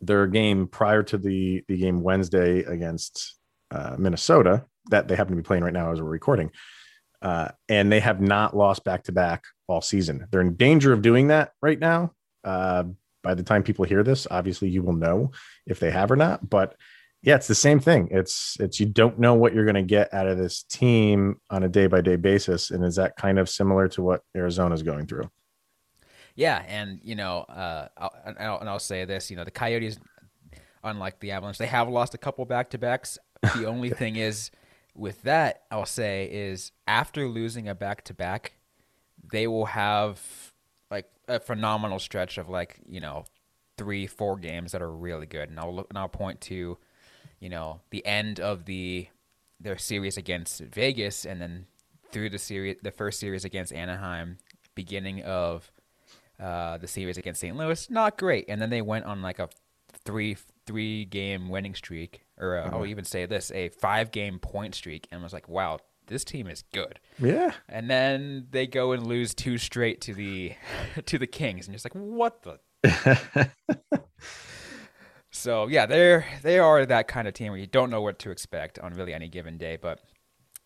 their 0.00 0.26
game 0.26 0.66
prior 0.66 1.02
to 1.04 1.18
the, 1.18 1.64
the 1.68 1.78
game 1.78 2.02
Wednesday 2.02 2.60
against 2.60 3.36
uh, 3.70 3.96
Minnesota 3.98 4.64
that 4.90 5.08
they 5.08 5.16
happen 5.16 5.36
to 5.36 5.42
be 5.42 5.46
playing 5.46 5.64
right 5.64 5.72
now 5.72 5.92
as 5.92 6.00
we're 6.00 6.08
recording. 6.08 6.50
Uh, 7.22 7.48
and 7.68 7.90
they 7.90 8.00
have 8.00 8.20
not 8.20 8.56
lost 8.56 8.84
back 8.84 9.04
to 9.04 9.12
back 9.12 9.44
all 9.66 9.80
season. 9.80 10.26
They're 10.30 10.40
in 10.40 10.54
danger 10.54 10.92
of 10.92 11.02
doing 11.02 11.28
that 11.28 11.52
right 11.62 11.78
now. 11.78 12.12
Uh, 12.44 12.84
by 13.22 13.34
the 13.34 13.42
time 13.42 13.62
people 13.62 13.84
hear 13.84 14.04
this, 14.04 14.26
obviously 14.30 14.68
you 14.68 14.82
will 14.82 14.92
know 14.92 15.32
if 15.66 15.80
they 15.80 15.90
have 15.90 16.10
or 16.10 16.16
not. 16.16 16.48
But 16.48 16.76
yeah, 17.22 17.34
it's 17.34 17.48
the 17.48 17.56
same 17.56 17.80
thing. 17.80 18.08
It's 18.12 18.56
it's 18.60 18.78
you 18.78 18.86
don't 18.86 19.18
know 19.18 19.34
what 19.34 19.52
you're 19.52 19.64
going 19.64 19.74
to 19.74 19.82
get 19.82 20.14
out 20.14 20.28
of 20.28 20.38
this 20.38 20.62
team 20.62 21.40
on 21.50 21.64
a 21.64 21.68
day 21.68 21.88
by 21.88 22.00
day 22.00 22.14
basis, 22.14 22.70
and 22.70 22.84
is 22.84 22.94
that 22.96 23.16
kind 23.16 23.40
of 23.40 23.48
similar 23.48 23.88
to 23.88 24.02
what 24.02 24.20
Arizona 24.36 24.74
is 24.74 24.84
going 24.84 25.06
through? 25.06 25.28
Yeah, 26.36 26.62
and 26.68 27.00
you 27.02 27.16
know, 27.16 27.38
uh, 27.40 27.88
I'll, 27.96 28.14
and, 28.24 28.38
I'll, 28.38 28.60
and 28.60 28.68
I'll 28.68 28.78
say 28.78 29.04
this: 29.06 29.28
you 29.28 29.36
know, 29.36 29.42
the 29.42 29.50
Coyotes, 29.50 29.98
unlike 30.84 31.18
the 31.18 31.32
Avalanche, 31.32 31.58
they 31.58 31.66
have 31.66 31.88
lost 31.88 32.14
a 32.14 32.18
couple 32.18 32.44
back 32.44 32.70
to 32.70 32.78
backs. 32.78 33.18
The 33.56 33.66
only 33.66 33.90
thing 34.02 34.14
is 34.14 34.52
with 34.96 35.22
that, 35.22 35.62
I'll 35.70 35.86
say 35.86 36.28
is 36.30 36.72
after 36.86 37.28
losing 37.28 37.68
a 37.68 37.74
back 37.74 38.04
to 38.04 38.14
back, 38.14 38.52
they 39.32 39.46
will 39.46 39.66
have 39.66 40.20
like 40.90 41.10
a 41.28 41.40
phenomenal 41.40 41.98
stretch 41.98 42.38
of 42.38 42.48
like 42.48 42.80
you 42.88 43.00
know 43.00 43.24
three 43.76 44.06
four 44.06 44.36
games 44.36 44.72
that 44.72 44.82
are 44.82 44.90
really 44.90 45.26
good, 45.26 45.50
and 45.50 45.58
I'll 45.58 45.74
look 45.74 45.86
and 45.90 45.98
I'll 45.98 46.08
point 46.08 46.40
to 46.42 46.78
you 47.40 47.48
know 47.48 47.80
the 47.90 48.04
end 48.06 48.40
of 48.40 48.64
the 48.64 49.08
their 49.60 49.78
series 49.78 50.16
against 50.16 50.60
Vegas, 50.60 51.24
and 51.24 51.40
then 51.40 51.66
through 52.10 52.30
the 52.30 52.38
series 52.38 52.76
the 52.82 52.90
first 52.90 53.20
series 53.20 53.44
against 53.44 53.72
Anaheim, 53.72 54.38
beginning 54.74 55.22
of 55.22 55.70
uh, 56.40 56.76
the 56.78 56.86
series 56.86 57.16
against 57.16 57.40
St. 57.40 57.56
Louis, 57.56 57.88
not 57.90 58.18
great, 58.18 58.44
and 58.48 58.60
then 58.60 58.70
they 58.70 58.82
went 58.82 59.06
on 59.06 59.22
like 59.22 59.38
a 59.38 59.48
three 60.04 60.36
three 60.66 61.04
game 61.04 61.48
winning 61.48 61.74
streak, 61.74 62.25
or 62.38 62.58
uh, 62.58 62.66
I'll 62.66 62.74
uh-huh. 62.76 62.84
even 62.86 63.04
say 63.04 63.26
this, 63.26 63.50
a 63.52 63.68
five 63.70 64.10
game 64.10 64.38
point 64.38 64.74
streak, 64.74 65.08
and 65.10 65.22
was 65.22 65.32
like, 65.32 65.48
wow, 65.48 65.78
this 66.06 66.24
team 66.24 66.46
is 66.46 66.62
good. 66.72 67.00
Yeah. 67.18 67.52
And 67.68 67.90
then 67.90 68.46
they 68.50 68.66
go 68.66 68.92
and 68.92 69.06
lose 69.06 69.34
two 69.34 69.58
straight 69.58 70.00
to 70.02 70.14
the 70.14 70.54
to 71.06 71.18
the 71.18 71.26
Kings, 71.26 71.66
and 71.66 71.72
you're 71.72 71.78
just 71.78 71.86
like, 71.86 71.94
what 71.94 72.42
the. 72.42 72.60
so 75.30 75.66
yeah, 75.68 75.86
they're 75.86 76.26
they 76.42 76.58
are 76.58 76.86
that 76.86 77.08
kind 77.08 77.26
of 77.26 77.34
team 77.34 77.52
where 77.52 77.60
you 77.60 77.66
don't 77.66 77.90
know 77.90 78.02
what 78.02 78.18
to 78.20 78.30
expect 78.30 78.78
on 78.78 78.94
really 78.94 79.14
any 79.14 79.28
given 79.28 79.58
day, 79.58 79.76
but 79.76 80.00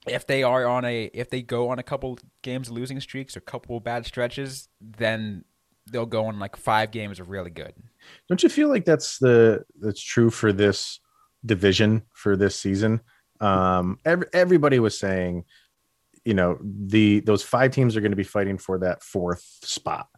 if 0.07 0.27
they 0.27 0.43
are 0.43 0.67
on 0.67 0.85
a 0.85 1.11
if 1.13 1.31
they 1.31 1.43
go 1.43 1.69
on 1.71 1.79
a 1.79 1.83
couple 1.83 2.19
games 2.43 2.71
losing 2.71 3.01
streaks 3.01 3.37
or 3.37 3.41
couple 3.41 3.79
bad 3.81 4.07
stretches, 4.07 4.69
then 4.81 5.45
they'll 5.91 6.07
go 6.07 6.27
on 6.27 6.39
like 6.39 6.57
five 6.57 6.91
games 6.91 7.21
of 7.21 7.31
really 7.31 7.51
good. 7.51 7.75
Don't 8.29 8.43
you 8.43 8.49
feel 8.49 8.69
like 8.69 8.85
that's 8.85 9.19
the 9.19 9.65
that's 9.81 10.03
true 10.03 10.31
for 10.31 10.53
this 10.53 11.01
division 11.45 12.03
for 12.13 12.37
this 12.37 12.57
season? 12.57 13.01
Um, 13.41 13.99
every, 14.05 14.27
everybody 14.33 14.79
was 14.79 14.99
saying, 14.99 15.45
you 16.25 16.35
know, 16.35 16.59
the 16.63 17.21
those 17.21 17.43
five 17.43 17.71
teams 17.73 17.97
are 17.97 18.01
going 18.01 18.13
to 18.13 18.17
be 18.17 18.23
fighting 18.25 18.59
for 18.59 18.79
that 18.79 19.03
fourth 19.03 19.43
spot. 19.63 20.09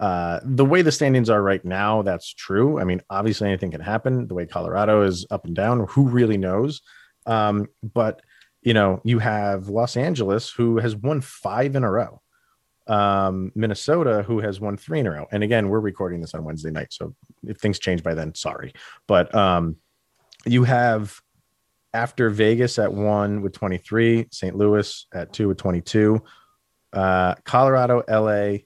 Uh, 0.00 0.40
the 0.42 0.64
way 0.64 0.82
the 0.82 0.90
standings 0.90 1.30
are 1.30 1.40
right 1.40 1.64
now, 1.64 2.02
that's 2.02 2.32
true. 2.34 2.80
I 2.80 2.84
mean, 2.84 3.00
obviously 3.08 3.48
anything 3.48 3.70
can 3.70 3.80
happen. 3.80 4.26
The 4.26 4.34
way 4.34 4.46
Colorado 4.46 5.02
is 5.02 5.24
up 5.30 5.44
and 5.44 5.54
down, 5.54 5.86
who 5.88 6.08
really 6.08 6.38
knows? 6.38 6.82
Um, 7.26 7.68
but 7.82 8.20
you 8.62 8.74
know, 8.74 9.00
you 9.04 9.20
have 9.20 9.68
Los 9.68 9.96
Angeles, 9.96 10.50
who 10.50 10.78
has 10.78 10.96
won 10.96 11.20
five 11.20 11.76
in 11.76 11.84
a 11.84 11.90
row 11.90 12.22
um, 12.86 13.52
Minnesota, 13.54 14.24
who 14.26 14.40
has 14.40 14.60
won 14.60 14.76
three 14.76 15.00
in 15.00 15.06
a 15.06 15.10
row. 15.10 15.26
And 15.30 15.42
again, 15.42 15.68
we're 15.68 15.80
recording 15.80 16.20
this 16.20 16.34
on 16.34 16.44
Wednesday 16.44 16.70
night, 16.70 16.92
so 16.92 17.14
if 17.46 17.58
things 17.58 17.78
change 17.78 18.02
by 18.02 18.14
then, 18.14 18.34
sorry. 18.34 18.72
But 19.06 19.34
um, 19.34 19.76
you 20.44 20.64
have 20.64 21.20
after 21.94 22.30
Vegas 22.30 22.78
at 22.78 22.92
one 22.92 23.42
with 23.42 23.52
23, 23.52 24.28
St. 24.30 24.56
Louis 24.56 25.06
at 25.12 25.32
two 25.32 25.48
with 25.48 25.58
22, 25.58 26.22
uh, 26.92 27.34
Colorado, 27.44 28.02
LA, 28.08 28.58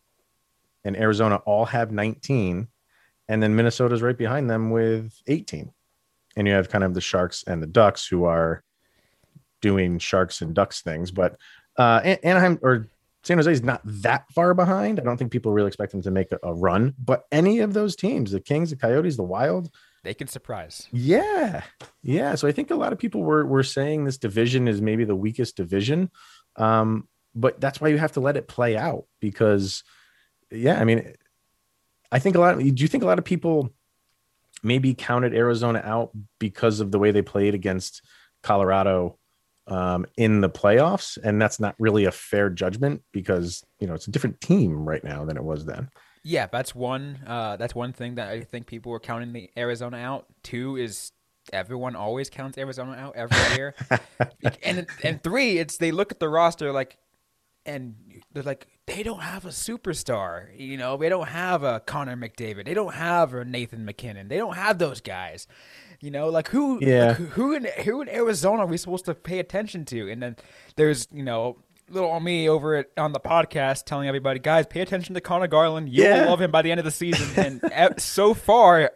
and 0.85 0.97
Arizona 0.97 1.37
all 1.45 1.65
have 1.65 1.91
19, 1.91 2.69
and 3.29 3.43
then 3.43 3.57
Minnesota's 3.57 4.03
right 4.03 4.17
behind 4.17 4.49
them 4.49 4.71
with 4.71 5.13
18. 5.27 5.73
And 6.37 6.47
you 6.47 6.55
have 6.55 6.69
kind 6.69 6.85
of 6.85 6.95
the 6.95 7.01
Sharks 7.01 7.45
and 7.47 7.63
the 7.63 7.67
Ducks 7.67 8.07
who 8.07 8.25
are 8.25 8.63
doing 9.61 9.99
Sharks 9.99 10.43
and 10.43 10.55
Ducks 10.55 10.83
things, 10.83 11.11
but 11.11 11.37
uh, 11.77 12.17
Anaheim 12.23 12.59
or 12.63 12.87
San 13.25 13.39
Jose 13.39 13.51
is 13.51 13.63
not 13.63 13.81
that 13.85 14.25
far 14.33 14.55
behind. 14.55 15.01
I 15.01 15.03
don't 15.03 15.17
think 15.17 15.33
people 15.33 15.53
really 15.53 15.67
expect 15.67 15.91
them 15.91 16.03
to 16.03 16.13
make 16.13 16.31
a, 16.31 16.39
a, 16.45 16.55
run, 16.55 16.95
but 16.97 17.25
any 17.33 17.59
of 17.59 17.75
those 17.75 17.97
teams, 17.97 18.31
the 18.31 18.41
Kings, 18.41 18.71
the 18.71 18.77
Coyotes, 18.77 19.17
the 19.17 19.25
Wild, 19.25 19.69
they 20.07 20.15
can 20.15 20.29
surprise. 20.29 20.89
Yeah. 20.93 21.63
Yeah. 22.03 22.37
So 22.37 22.47
I 22.49 22.53
think 22.53 22.71
a 22.71 22.77
lot 22.77 22.93
of 22.93 22.99
people 22.99 23.23
were, 23.23 23.45
were 23.45 23.63
saying 23.63 24.05
this 24.05 24.19
division 24.19 24.69
is 24.69 24.81
maybe 24.81 25.05
the 25.05 25.17
weakest 25.17 25.57
division. 25.57 26.11
Um, 26.55 27.09
but 27.35 27.61
that's 27.61 27.81
why 27.81 27.89
you 27.89 27.99
have 27.99 28.13
to 28.13 28.21
let 28.21 28.37
it 28.37 28.49
play 28.49 28.77
out 28.77 29.05
because, 29.21 29.83
yeah, 30.51 30.81
I 30.81 30.85
mean, 30.85 31.13
I 32.11 32.19
think 32.19 32.37
a 32.37 32.41
lot. 32.41 32.55
Of, 32.55 32.61
do 32.61 32.83
you 32.83 32.89
think 32.89 33.03
a 33.03 33.07
lot 33.07 33.19
of 33.19 33.25
people 33.25 33.71
maybe 34.63 34.95
counted 34.95 35.35
Arizona 35.35 35.83
out 35.85 36.13
because 36.39 36.81
of 36.81 36.93
the 36.93 36.99
way 36.99 37.11
they 37.11 37.23
played 37.23 37.55
against 37.55 38.01
Colorado 38.43 39.19
um, 39.67 40.07
in 40.17 40.41
the 40.41 40.49
playoffs, 40.49 41.19
and 41.23 41.43
that's 41.43 41.59
not 41.61 41.75
really 41.79 42.05
a 42.05 42.13
fair 42.13 42.49
judgment 42.49 43.03
because 43.13 43.65
you 43.81 43.87
know 43.87 43.95
it's 43.95 44.07
a 44.07 44.11
different 44.13 44.41
team 44.41 44.89
right 44.89 45.03
now 45.03 45.25
than 45.25 45.37
it 45.37 45.45
was 45.45 45.67
then. 45.67 45.91
Yeah, 46.29 46.49
that's 46.51 46.75
one. 46.75 47.21
Uh, 47.25 47.57
that's 47.57 47.73
one 47.73 47.93
thing 47.93 48.17
that 48.17 48.29
I 48.29 48.41
think 48.41 48.67
people 48.67 48.91
were 48.91 48.99
counting 48.99 49.33
the 49.33 49.49
Arizona 49.57 49.99
out. 49.99 50.27
Two 50.43 50.77
is 50.77 51.13
everyone 51.53 51.95
always 51.95 52.31
counts 52.31 52.59
Arizona 52.59 52.95
out 52.95 53.15
every 53.15 53.39
year, 53.57 53.77
and 54.65 54.89
and 55.05 55.23
three, 55.23 55.59
it's 55.59 55.77
they 55.77 55.93
look 55.93 56.11
at 56.11 56.19
the 56.19 56.29
roster 56.29 56.73
like, 56.73 56.97
and 57.65 57.95
they're 58.33 58.43
like 58.43 58.67
they 58.87 59.05
don't 59.05 59.21
have 59.21 59.45
a 59.45 59.51
superstar. 59.51 60.49
You 60.59 60.77
know, 60.77 60.97
they 60.97 61.09
don't 61.09 61.29
have 61.29 61.63
a 61.63 61.79
Connor 61.79 62.17
McDavid. 62.17 62.65
They 62.65 62.75
don't 62.75 62.95
have 62.95 63.33
a 63.33 63.45
Nathan 63.45 63.85
MacKinnon. 63.85 64.27
They 64.27 64.39
don't 64.39 64.57
have 64.57 64.81
those 64.81 65.01
guys. 65.01 65.47
You 66.01 66.11
know, 66.11 66.29
like 66.29 66.49
who, 66.49 66.81
yeah, 66.83 67.09
like 67.09 67.17
who 67.19 67.55
in 67.55 67.69
who 67.85 68.03
in 68.03 68.09
Arizona 68.09 68.65
are 68.65 68.67
we 68.67 68.79
supposed 68.79 69.05
to 69.05 69.15
pay 69.15 69.39
attention 69.39 69.85
to? 69.85 70.11
And 70.11 70.21
then 70.21 70.37
there's 70.75 71.07
you 71.13 71.23
know 71.23 71.59
little 71.89 72.11
on 72.11 72.25
me 72.25 72.49
over 72.49 72.77
it 72.77 72.93
on 72.97 73.13
the 73.13 73.21
podcast 73.21 73.85
telling 73.85 74.09
everybody, 74.09 74.41
guys, 74.41 74.67
pay 74.67 74.81
attention 74.81 75.15
to 75.15 75.21
Conor 75.21 75.47
Garland. 75.47 75.89
You 75.89 76.05
yeah. 76.05 76.23
will 76.23 76.31
love 76.31 76.41
him 76.41 76.51
by 76.51 76.63
the 76.63 76.71
end 76.71 76.81
of 76.81 76.85
the 76.85 76.91
season. 76.91 77.61
And 77.73 78.01
so 78.01 78.35
far, 78.35 78.93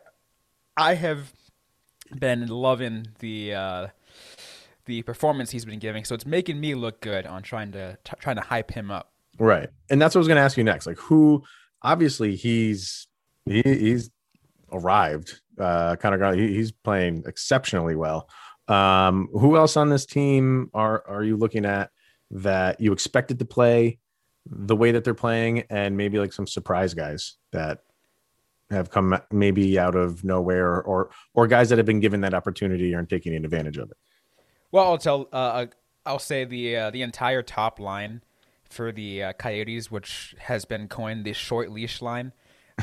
I 0.77 0.95
have 0.95 1.33
been 2.19 2.49
loving 2.49 3.09
the 3.21 3.55
uh, 3.55 3.87
the 4.87 5.03
performance 5.03 5.51
he's 5.51 5.65
been 5.65 5.79
giving. 5.79 6.05
So 6.05 6.15
it's 6.15 6.27
making 6.27 6.59
me 6.61 6.75
look 6.75 7.01
good 7.01 7.27
on 7.27 7.43
trying 7.43 7.73
to 7.73 7.99
t- 8.05 8.17
trying 8.19 8.37
to 8.37 8.43
hype 8.43 8.73
him 8.73 8.91
up 8.91 9.11
Right. 9.41 9.71
And 9.89 10.01
that's 10.01 10.15
what 10.15 10.19
I 10.19 10.21
was 10.21 10.29
going 10.29 10.37
to 10.37 10.43
ask 10.43 10.57
you 10.57 10.65
next. 10.65 10.87
Like 10.87 10.99
who 10.99 11.43
obviously 11.83 12.37
he's 12.37 13.09
he, 13.47 13.63
he's 13.63 14.11
arrived. 14.71 15.41
Uh 15.59 15.97
Conor 15.97 16.35
he, 16.35 16.55
he's 16.55 16.71
playing 16.71 17.25
exceptionally 17.27 17.97
well. 17.97 18.29
Um 18.69 19.29
who 19.33 19.57
else 19.57 19.77
on 19.77 19.89
this 19.89 20.07
team 20.07 20.71
are 20.75 21.03
are 21.09 21.25
you 21.25 21.37
looking 21.37 21.65
at 21.65 21.91
that 22.31 22.81
you 22.81 22.93
expected 22.93 23.39
to 23.39 23.45
play 23.45 23.99
the 24.47 24.77
way 24.77 24.93
that 24.93 25.05
they're 25.05 25.15
playing 25.15 25.65
and 25.71 25.97
maybe 25.97 26.19
like 26.19 26.33
some 26.33 26.47
surprise 26.47 26.95
guys 26.95 27.37
that 27.53 27.81
have 28.71 28.91
come 28.91 29.19
maybe 29.31 29.79
out 29.79 29.95
of 29.95 30.25
nowhere 30.25 30.67
or 30.67 30.83
or, 30.83 31.11
or 31.35 31.47
guys 31.47 31.69
that 31.69 31.79
have 31.79 31.87
been 31.87 32.01
given 32.01 32.21
that 32.21 32.35
opportunity 32.35 32.95
aren't 32.95 33.09
taking 33.09 33.35
advantage 33.35 33.77
of 33.77 33.91
it? 33.91 33.97
Well, 34.73 34.85
I'll 34.85 34.99
tell 34.99 35.29
uh, 35.33 35.67
I'll 36.07 36.19
say 36.19 36.45
the 36.45 36.77
uh, 36.77 36.91
the 36.91 37.03
entire 37.03 37.43
top 37.43 37.81
line 37.81 38.23
for 38.69 38.93
the 38.93 39.25
uh, 39.25 39.33
Coyotes, 39.35 39.91
which 39.91 40.35
has 40.39 40.65
been 40.65 40.89
coined 40.89 41.25
the 41.25 41.33
short 41.33 41.71
leash 41.71 42.01
line, 42.01 42.33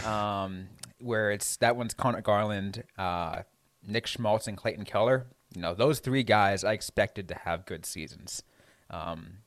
um, 0.06 0.68
where 1.00 1.32
it's 1.32 1.58
that 1.58 1.76
one's 1.76 1.94
Conor 1.94 2.22
Garland, 2.22 2.84
uh, 2.98 3.44
Nick 3.86 4.08
Schmaltz, 4.08 4.48
and 4.48 4.58
Clayton 4.58 4.86
Keller. 4.86 5.28
You 5.56 5.62
know, 5.62 5.74
those 5.74 6.00
three 6.00 6.24
guys 6.24 6.64
I 6.64 6.74
expected 6.74 7.30
to 7.30 7.36
have 7.36 7.66
good 7.66 7.86
seasons. 7.86 8.44
Um, 8.90 9.40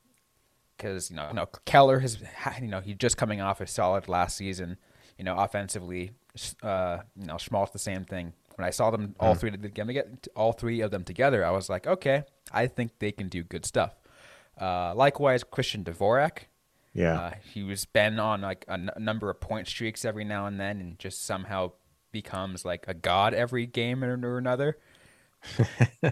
because 0.77 1.11
you 1.11 1.17
know, 1.17 1.29
you 1.29 1.35
know 1.35 1.47
Keller 1.67 1.99
has 2.01 2.19
you 2.61 2.69
know 2.69 2.81
he's 2.81 2.97
just 2.97 3.17
coming 3.17 3.41
off 3.41 3.61
a 3.61 3.67
solid 3.67 4.09
last 4.09 4.37
season. 4.37 4.79
You 5.19 5.25
know, 5.25 5.37
offensively, 5.37 6.13
uh, 6.63 6.99
you 7.17 7.27
know 7.27 7.37
Schmaltz 7.37 7.73
the 7.73 7.79
same 7.79 8.05
thing. 8.05 8.33
When 8.57 8.67
I 8.67 8.71
saw 8.71 8.91
them 8.91 9.15
all 9.21 9.35
mm. 9.35 9.39
three 9.39 9.51
together, 9.51 9.93
get 9.93 10.29
all 10.35 10.53
three 10.53 10.81
of 10.81 10.91
them 10.91 11.05
together, 11.05 11.45
I 11.45 11.51
was 11.51 11.69
like, 11.69 11.87
okay, 11.87 12.25
I 12.53 12.67
think 12.67 12.93
they 12.99 13.13
can 13.13 13.29
do 13.29 13.43
good 13.43 13.65
stuff. 13.65 13.95
Uh, 14.61 14.95
likewise, 14.95 15.45
Christian 15.45 15.85
Dvorak. 15.85 16.45
Yeah, 16.95 17.21
uh, 17.21 17.33
he 17.53 17.63
was 17.63 17.85
been 17.85 18.19
on 18.19 18.41
like 18.41 18.65
a, 18.67 18.73
n- 18.73 18.91
number 18.99 19.31
of 19.31 19.39
point 19.41 19.69
streaks 19.69 20.05
every 20.05 20.25
now 20.25 20.47
and 20.47 20.59
then, 20.59 20.81
and 20.81 20.99
just 20.99 21.25
somehow 21.25 21.73
becomes 22.11 22.65
like 22.65 22.85
a 22.89 22.95
god 22.95 23.35
every 23.35 23.67
game 23.67 24.03
or, 24.03 24.19
or 24.27 24.39
another. 24.39 24.79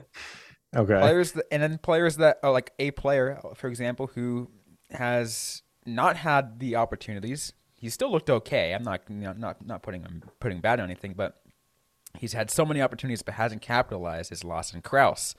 okay. 0.75 0.99
Players 0.99 1.33
that, 1.33 1.47
and 1.51 1.63
then 1.63 1.79
players 1.79 2.17
that 2.17 2.39
are 2.43 2.53
like 2.53 2.73
a 2.79 2.91
player, 2.93 3.41
for 3.55 3.69
example, 3.69 4.09
who 4.09 4.51
has 4.91 5.63
not 5.87 6.17
had 6.17 6.61
the 6.61 6.77
opportunities. 6.77 7.53
He 7.75 7.89
still 7.89 8.11
looked 8.11 8.31
okay. 8.31 8.75
I'm 8.75 8.83
not 8.83 9.03
you 9.09 9.17
know, 9.17 9.33
not 9.33 9.65
not 9.65 9.83
putting 9.83 10.03
him 10.03 10.23
putting 10.41 10.61
bad 10.61 10.81
on 10.81 10.87
anything, 10.87 11.15
but 11.15 11.41
he's 12.19 12.33
had 12.33 12.51
so 12.51 12.65
many 12.65 12.83
opportunities 12.83 13.23
but 13.23 13.35
hasn't 13.35 13.63
capitalized. 13.63 14.33
Is 14.33 14.45
Lawson 14.45 14.83
Crouse. 14.83 15.35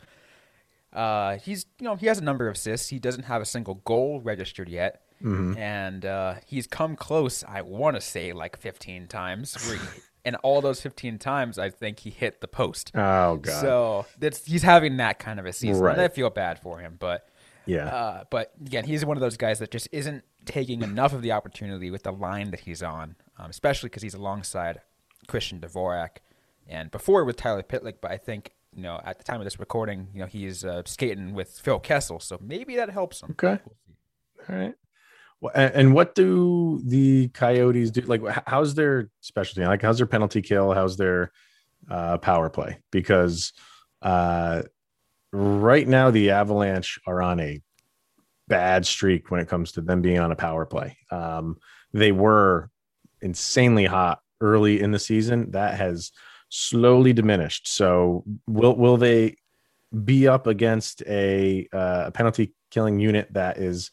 Uh, 0.91 1.37
he's 1.37 1.65
you 1.79 1.85
know 1.85 1.95
he 1.95 2.07
has 2.07 2.17
a 2.17 2.23
number 2.23 2.47
of 2.47 2.55
assists. 2.55 2.89
He 2.89 2.99
doesn't 2.99 3.23
have 3.23 3.41
a 3.41 3.45
single 3.45 3.75
goal 3.75 4.21
registered 4.21 4.69
yet, 4.69 5.01
mm-hmm. 5.21 5.57
and 5.57 6.05
uh, 6.05 6.35
he's 6.45 6.65
come 6.65 6.95
close. 6.95 7.43
I 7.43 7.61
want 7.61 7.95
to 7.95 8.01
say 8.01 8.33
like 8.33 8.57
15 8.57 9.07
times. 9.07 9.55
He, 9.71 9.77
and 10.25 10.35
all 10.37 10.61
those 10.61 10.81
15 10.81 11.17
times, 11.17 11.57
I 11.57 11.69
think 11.69 11.99
he 11.99 12.09
hit 12.09 12.41
the 12.41 12.47
post. 12.47 12.91
Oh 12.95 13.37
god! 13.37 13.61
So 13.61 14.05
that's 14.19 14.45
he's 14.45 14.63
having 14.63 14.97
that 14.97 15.19
kind 15.19 15.39
of 15.39 15.45
a 15.45 15.53
season. 15.53 15.83
Right. 15.83 15.93
And 15.93 16.01
I 16.01 16.07
feel 16.07 16.29
bad 16.29 16.59
for 16.59 16.79
him, 16.79 16.95
but 16.99 17.27
yeah. 17.65 17.87
Uh, 17.87 18.23
but 18.29 18.51
again, 18.61 18.85
he's 18.85 19.05
one 19.05 19.17
of 19.17 19.21
those 19.21 19.37
guys 19.37 19.59
that 19.59 19.71
just 19.71 19.87
isn't 19.91 20.23
taking 20.45 20.81
enough 20.81 21.13
of 21.13 21.21
the 21.21 21.31
opportunity 21.31 21.91
with 21.91 22.03
the 22.03 22.11
line 22.11 22.51
that 22.51 22.61
he's 22.61 22.81
on, 22.81 23.15
um, 23.37 23.49
especially 23.49 23.89
because 23.89 24.01
he's 24.03 24.15
alongside 24.15 24.81
Christian 25.27 25.59
Dvorak, 25.59 26.17
and 26.67 26.91
before 26.91 27.23
with 27.23 27.37
Tyler 27.37 27.63
Pitlick. 27.63 27.95
But 28.01 28.11
I 28.11 28.17
think 28.17 28.51
you 28.75 28.83
know 28.83 28.99
at 29.03 29.17
the 29.17 29.23
time 29.23 29.39
of 29.39 29.45
this 29.45 29.59
recording, 29.59 30.07
you 30.13 30.19
know 30.19 30.25
he's 30.25 30.65
uh, 30.65 30.83
skating 30.85 31.33
with 31.33 31.59
Phil 31.59 31.79
Kessel, 31.79 32.19
so 32.19 32.37
maybe 32.41 32.75
that 32.75 32.89
helps 32.89 33.21
him. 33.21 33.31
Okay. 33.31 33.59
All 34.49 34.55
right. 34.55 34.75
And 35.55 35.93
what 35.93 36.15
do 36.15 36.81
the 36.83 37.29
Coyotes 37.29 37.91
do? 37.91 38.01
Like, 38.01 38.21
how's 38.45 38.75
their 38.75 39.09
specialty? 39.21 39.65
Like, 39.65 39.81
how's 39.81 39.97
their 39.97 40.07
penalty 40.07 40.41
kill? 40.41 40.73
How's 40.73 40.97
their 40.97 41.31
uh, 41.89 42.17
power 42.17 42.49
play? 42.49 42.79
Because 42.91 43.53
uh, 44.01 44.63
right 45.31 45.87
now 45.87 46.11
the 46.11 46.31
Avalanche 46.31 46.99
are 47.07 47.21
on 47.21 47.39
a 47.39 47.61
bad 48.49 48.85
streak 48.85 49.31
when 49.31 49.39
it 49.39 49.47
comes 49.47 49.73
to 49.73 49.81
them 49.81 50.01
being 50.01 50.19
on 50.19 50.31
a 50.31 50.35
power 50.35 50.65
play. 50.65 50.97
Um, 51.09 51.57
they 51.93 52.11
were 52.11 52.69
insanely 53.21 53.85
hot 53.85 54.19
early 54.41 54.81
in 54.81 54.91
the 54.91 54.99
season. 54.99 55.51
That 55.51 55.75
has 55.75 56.11
slowly 56.49 57.13
diminished. 57.13 57.67
So 57.67 58.25
will 58.47 58.75
will 58.75 58.97
they 58.97 59.37
be 60.03 60.27
up 60.27 60.47
against 60.47 61.01
a, 61.03 61.67
uh, 61.73 62.05
a 62.07 62.11
penalty 62.11 62.53
killing 62.69 62.99
unit 62.99 63.33
that 63.33 63.57
is 63.57 63.89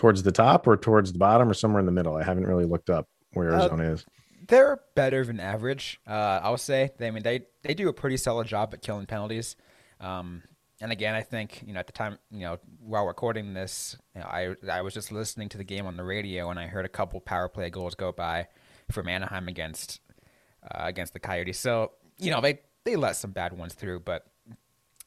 towards 0.00 0.22
the 0.22 0.32
top 0.32 0.66
or 0.66 0.78
towards 0.78 1.12
the 1.12 1.18
bottom 1.18 1.50
or 1.50 1.52
somewhere 1.52 1.78
in 1.78 1.84
the 1.84 1.92
middle? 1.92 2.16
I 2.16 2.24
haven't 2.24 2.46
really 2.46 2.64
looked 2.64 2.88
up 2.88 3.06
where 3.34 3.50
uh, 3.50 3.60
Arizona 3.60 3.90
uh, 3.90 3.92
is. 3.92 4.06
They're 4.48 4.80
better 4.94 5.26
than 5.26 5.38
average. 5.38 6.00
Uh, 6.06 6.40
I'll 6.42 6.56
say. 6.56 6.90
They, 6.96 7.08
I 7.08 7.10
mean, 7.10 7.22
they 7.22 7.42
they 7.62 7.74
do 7.74 7.88
a 7.90 7.92
pretty 7.92 8.16
solid 8.16 8.46
job 8.46 8.70
at 8.72 8.80
killing 8.80 9.04
penalties. 9.04 9.56
Um, 10.00 10.42
and 10.80 10.90
again, 10.90 11.14
I 11.14 11.20
think 11.20 11.62
you 11.66 11.74
know 11.74 11.80
at 11.80 11.86
the 11.86 11.92
time, 11.92 12.18
you 12.30 12.40
know, 12.40 12.58
while 12.80 13.04
recording 13.04 13.52
this, 13.52 13.94
you 14.14 14.22
know, 14.22 14.26
I 14.26 14.54
I 14.72 14.80
was 14.80 14.94
just 14.94 15.12
listening 15.12 15.50
to 15.50 15.58
the 15.58 15.64
game 15.64 15.86
on 15.86 15.98
the 15.98 16.04
radio 16.04 16.48
and 16.48 16.58
I 16.58 16.66
heard 16.66 16.86
a 16.86 16.88
couple 16.88 17.20
power 17.20 17.48
play 17.50 17.68
goals 17.68 17.94
go 17.94 18.10
by 18.10 18.48
from 18.90 19.06
Anaheim 19.06 19.48
against 19.48 20.00
uh, 20.64 20.78
against 20.78 21.12
the 21.12 21.20
Coyotes. 21.20 21.58
So 21.58 21.92
you 22.18 22.30
know 22.30 22.40
they 22.40 22.60
they 22.84 22.96
let 22.96 23.16
some 23.16 23.32
bad 23.32 23.52
ones 23.52 23.74
through, 23.74 24.00
but 24.00 24.24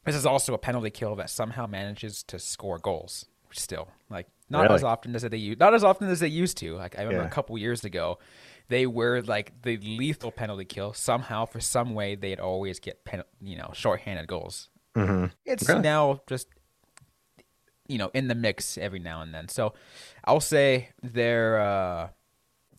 this 0.04 0.14
is 0.14 0.24
also 0.24 0.54
a 0.54 0.58
penalty 0.58 0.90
kill 0.90 1.16
that 1.16 1.30
somehow 1.30 1.66
manages 1.66 2.22
to 2.24 2.38
score 2.38 2.78
goals. 2.78 3.26
Still, 3.56 3.88
like 4.10 4.26
not 4.50 4.62
really? 4.62 4.74
as 4.74 4.84
often 4.84 5.14
as 5.14 5.22
they 5.22 5.36
use, 5.36 5.58
not 5.58 5.74
as 5.74 5.84
often 5.84 6.08
as 6.08 6.20
they 6.20 6.28
used 6.28 6.56
to. 6.58 6.74
Like 6.74 6.98
I 6.98 7.02
remember 7.02 7.22
yeah. 7.22 7.28
a 7.28 7.30
couple 7.30 7.56
years 7.56 7.84
ago, 7.84 8.18
they 8.68 8.86
were 8.86 9.22
like 9.22 9.62
the 9.62 9.76
lethal 9.78 10.32
penalty 10.32 10.64
kill. 10.64 10.92
Somehow, 10.92 11.46
for 11.46 11.60
some 11.60 11.94
way, 11.94 12.14
they'd 12.14 12.40
always 12.40 12.80
get 12.80 13.04
pen, 13.04 13.22
you 13.40 13.56
know 13.56 13.70
shorthanded 13.72 14.26
goals. 14.26 14.68
Mm-hmm. 14.96 15.26
It's 15.44 15.68
okay. 15.68 15.80
now 15.80 16.20
just 16.26 16.48
you 17.88 17.98
know 17.98 18.10
in 18.14 18.28
the 18.28 18.34
mix 18.34 18.78
every 18.78 18.98
now 18.98 19.22
and 19.22 19.34
then. 19.34 19.48
So 19.48 19.74
I'll 20.24 20.40
say 20.40 20.90
they're 21.02 21.60
uh, 21.60 22.08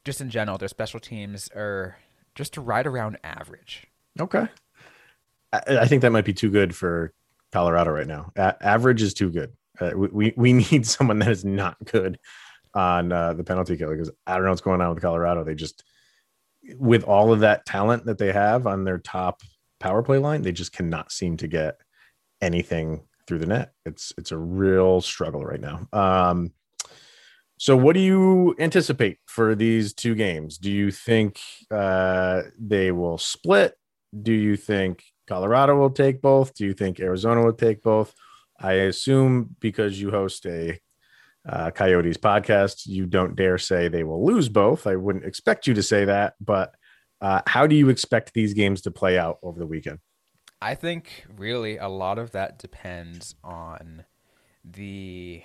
just 0.04 0.22
in 0.22 0.30
general 0.30 0.58
their 0.58 0.68
special 0.68 1.00
teams 1.00 1.50
are 1.56 1.98
just 2.36 2.58
right 2.58 2.86
around 2.86 3.18
average. 3.24 3.88
Okay, 4.20 4.48
I, 5.54 5.62
I 5.68 5.88
think 5.88 6.02
that 6.02 6.12
might 6.12 6.26
be 6.26 6.34
too 6.34 6.50
good 6.50 6.76
for 6.76 7.14
Colorado 7.52 7.92
right 7.92 8.08
now. 8.08 8.32
A- 8.36 8.58
average 8.62 9.02
is 9.02 9.14
too 9.14 9.30
good. 9.30 9.54
Uh, 9.80 9.92
we, 9.96 10.34
we 10.36 10.54
need 10.72 10.86
someone 10.86 11.20
that 11.20 11.30
is 11.30 11.46
not 11.46 11.78
good 11.86 12.20
on 12.74 13.12
uh, 13.12 13.34
the 13.34 13.44
penalty 13.44 13.78
kill 13.78 13.90
because 13.90 14.12
I 14.28 14.36
don't 14.36 14.44
know 14.44 14.50
what's 14.50 14.62
going 14.62 14.82
on 14.82 14.94
with 14.94 15.02
Colorado. 15.02 15.44
They 15.44 15.56
just 15.56 15.84
with 16.78 17.04
all 17.04 17.32
of 17.32 17.42
that 17.42 17.66
talent 17.66 18.06
that 18.06 18.18
they 18.18 18.32
have 18.32 18.68
on 18.68 18.84
their 18.84 18.98
top 18.98 19.42
power 19.80 20.02
play 20.02 20.18
line, 20.18 20.42
they 20.42 20.52
just 20.52 20.74
cannot 20.74 21.12
seem 21.12 21.38
to 21.38 21.48
get 21.48 21.78
anything 22.42 23.04
through 23.28 23.40
the 23.40 23.46
net. 23.46 23.74
It's 23.86 24.14
it's 24.18 24.32
a 24.32 24.38
real 24.38 25.02
struggle 25.02 25.44
right 25.46 25.62
now. 25.62 25.88
Um, 25.94 26.52
so, 27.58 27.78
what 27.78 27.94
do 27.94 28.02
you 28.02 28.56
anticipate 28.60 29.20
for 29.26 29.56
these 29.56 29.94
two 29.94 30.16
games? 30.16 30.58
Do 30.58 30.72
you 30.72 30.92
think 30.92 31.40
uh, 31.72 32.44
they 32.60 32.92
will 32.92 33.18
split? 33.18 33.78
Do 34.22 34.34
you 34.34 34.58
think 34.58 35.04
Colorado 35.28 35.78
will 35.78 35.90
take 35.90 36.22
both? 36.22 36.54
Do 36.54 36.66
you 36.66 36.74
think 36.74 37.00
Arizona 37.00 37.44
will 37.44 37.54
take 37.54 37.82
both? 37.82 38.14
I 38.60 38.74
assume 38.74 39.56
because 39.60 40.00
you 40.00 40.12
host 40.12 40.46
a 40.46 40.80
uh, 41.48 41.72
Coyotes 41.72 42.18
podcast, 42.18 42.88
you 42.88 43.06
don't 43.06 43.36
dare 43.36 43.58
say 43.58 43.88
they 43.88 44.04
will 44.04 44.26
lose 44.26 44.50
both. 44.50 44.88
I 44.88 44.96
wouldn't 44.96 45.26
expect 45.26 45.68
you 45.68 45.74
to 45.76 45.84
say 45.84 46.06
that, 46.06 46.36
but 46.40 46.74
uh, 47.22 47.42
how 47.48 47.68
do 47.68 47.76
you 47.76 47.90
expect 47.90 48.34
these 48.34 48.54
games 48.54 48.82
to 48.82 48.92
play 48.92 49.18
out 49.18 49.38
over 49.44 49.60
the 49.60 49.68
weekend? 49.68 50.00
I 50.62 50.76
think 50.76 51.26
really 51.38 51.78
a 51.78 51.88
lot 51.88 52.18
of 52.18 52.32
that 52.32 52.60
depends 52.60 53.36
on 53.44 54.06
the 54.64 55.44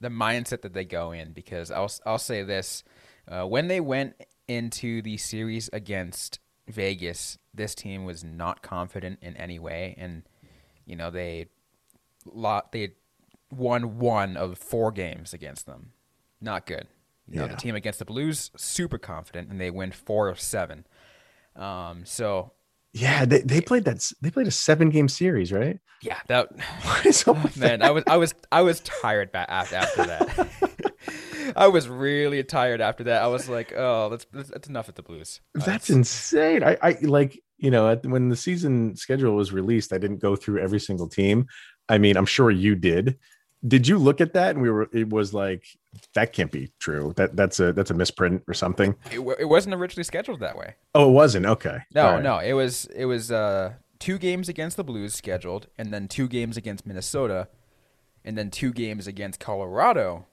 the 0.00 0.08
mindset 0.08 0.62
that 0.62 0.72
they 0.72 0.84
go 0.84 1.12
in 1.12 1.32
because 1.32 1.70
I'll 1.70 1.90
I'll 2.04 2.18
say 2.18 2.42
this 2.42 2.84
uh, 3.28 3.44
when 3.44 3.68
they 3.68 3.80
went 3.80 4.14
into 4.48 5.02
the 5.02 5.16
series 5.16 5.70
against 5.72 6.40
Vegas, 6.68 7.38
this 7.54 7.74
team 7.74 8.04
was 8.04 8.24
not 8.24 8.62
confident 8.62 9.18
in 9.22 9.36
any 9.36 9.58
way, 9.58 9.94
and 9.98 10.22
you 10.84 10.96
know 10.96 11.10
they 11.10 11.46
lot 12.32 12.72
they 12.72 12.92
won 13.50 13.98
one 13.98 14.36
of 14.36 14.58
four 14.58 14.92
games 14.92 15.32
against 15.34 15.66
them, 15.66 15.92
not 16.40 16.66
good. 16.66 16.86
You 17.28 17.38
know, 17.38 17.46
the 17.46 17.54
team 17.54 17.76
against 17.76 18.00
the 18.00 18.04
Blues 18.04 18.50
super 18.56 18.98
confident, 18.98 19.50
and 19.50 19.60
they 19.60 19.70
win 19.70 19.92
four 19.92 20.28
of 20.28 20.40
seven. 20.40 20.84
Um, 21.54 22.04
so 22.04 22.52
yeah, 22.92 23.24
they, 23.24 23.40
they 23.40 23.60
played 23.60 23.84
that. 23.84 24.10
They 24.20 24.30
played 24.30 24.48
a 24.48 24.52
seven 24.52 24.90
game 24.90 25.08
series, 25.08 25.52
right? 25.52 25.78
Yeah, 26.02 26.18
that 26.26 26.48
oh, 27.26 27.50
man. 27.56 27.82
I 27.82 27.90
was 27.90 28.04
I 28.06 28.16
was 28.16 28.34
I 28.50 28.62
was 28.62 28.80
tired 28.80 29.30
back 29.30 29.46
after 29.48 29.76
after 29.76 30.06
that. 30.06 30.48
I 31.56 31.68
was 31.68 31.88
really 31.88 32.42
tired 32.42 32.80
after 32.80 33.04
that. 33.04 33.22
I 33.22 33.26
was 33.28 33.48
like, 33.48 33.72
oh, 33.76 34.08
that's 34.08 34.26
that's 34.32 34.68
enough 34.68 34.88
at 34.88 34.96
the 34.96 35.02
Blues. 35.02 35.40
That's 35.54 35.90
uh, 35.90 35.94
insane. 35.94 36.64
I 36.64 36.76
I 36.82 36.96
like 37.02 37.40
you 37.58 37.70
know 37.70 37.90
at, 37.90 38.04
when 38.04 38.28
the 38.28 38.36
season 38.36 38.96
schedule 38.96 39.36
was 39.36 39.52
released, 39.52 39.92
I 39.92 39.98
didn't 39.98 40.18
go 40.18 40.34
through 40.34 40.60
every 40.60 40.80
single 40.80 41.08
team. 41.08 41.46
I 41.90 41.98
mean, 41.98 42.16
I'm 42.16 42.26
sure 42.26 42.50
you 42.50 42.74
did. 42.74 43.18
did 43.66 43.86
you 43.86 43.98
look 43.98 44.20
at 44.22 44.32
that 44.32 44.50
and 44.54 44.62
we 44.62 44.70
were 44.70 44.88
it 44.92 45.10
was 45.10 45.34
like 45.34 45.64
that 46.14 46.32
can't 46.32 46.50
be 46.50 46.70
true 46.78 47.12
that 47.16 47.36
that's 47.36 47.60
a 47.60 47.72
that's 47.74 47.90
a 47.90 47.94
misprint 47.94 48.42
or 48.48 48.54
something 48.54 48.94
It, 49.12 49.16
w- 49.16 49.36
it 49.38 49.44
wasn't 49.44 49.74
originally 49.74 50.04
scheduled 50.04 50.40
that 50.40 50.56
way. 50.56 50.76
oh 50.94 51.10
it 51.10 51.12
wasn't 51.12 51.44
okay 51.44 51.78
No, 51.94 52.04
right. 52.14 52.22
no, 52.22 52.38
it 52.38 52.54
was 52.54 52.86
it 52.96 53.04
was 53.04 53.30
uh, 53.30 53.74
two 53.98 54.16
games 54.16 54.48
against 54.48 54.78
the 54.78 54.84
Blues 54.84 55.12
scheduled, 55.14 55.66
and 55.76 55.92
then 55.92 56.08
two 56.08 56.26
games 56.26 56.56
against 56.56 56.86
Minnesota, 56.86 57.48
and 58.24 58.38
then 58.38 58.48
two 58.50 58.72
games 58.72 59.06
against 59.06 59.40
Colorado, 59.40 60.26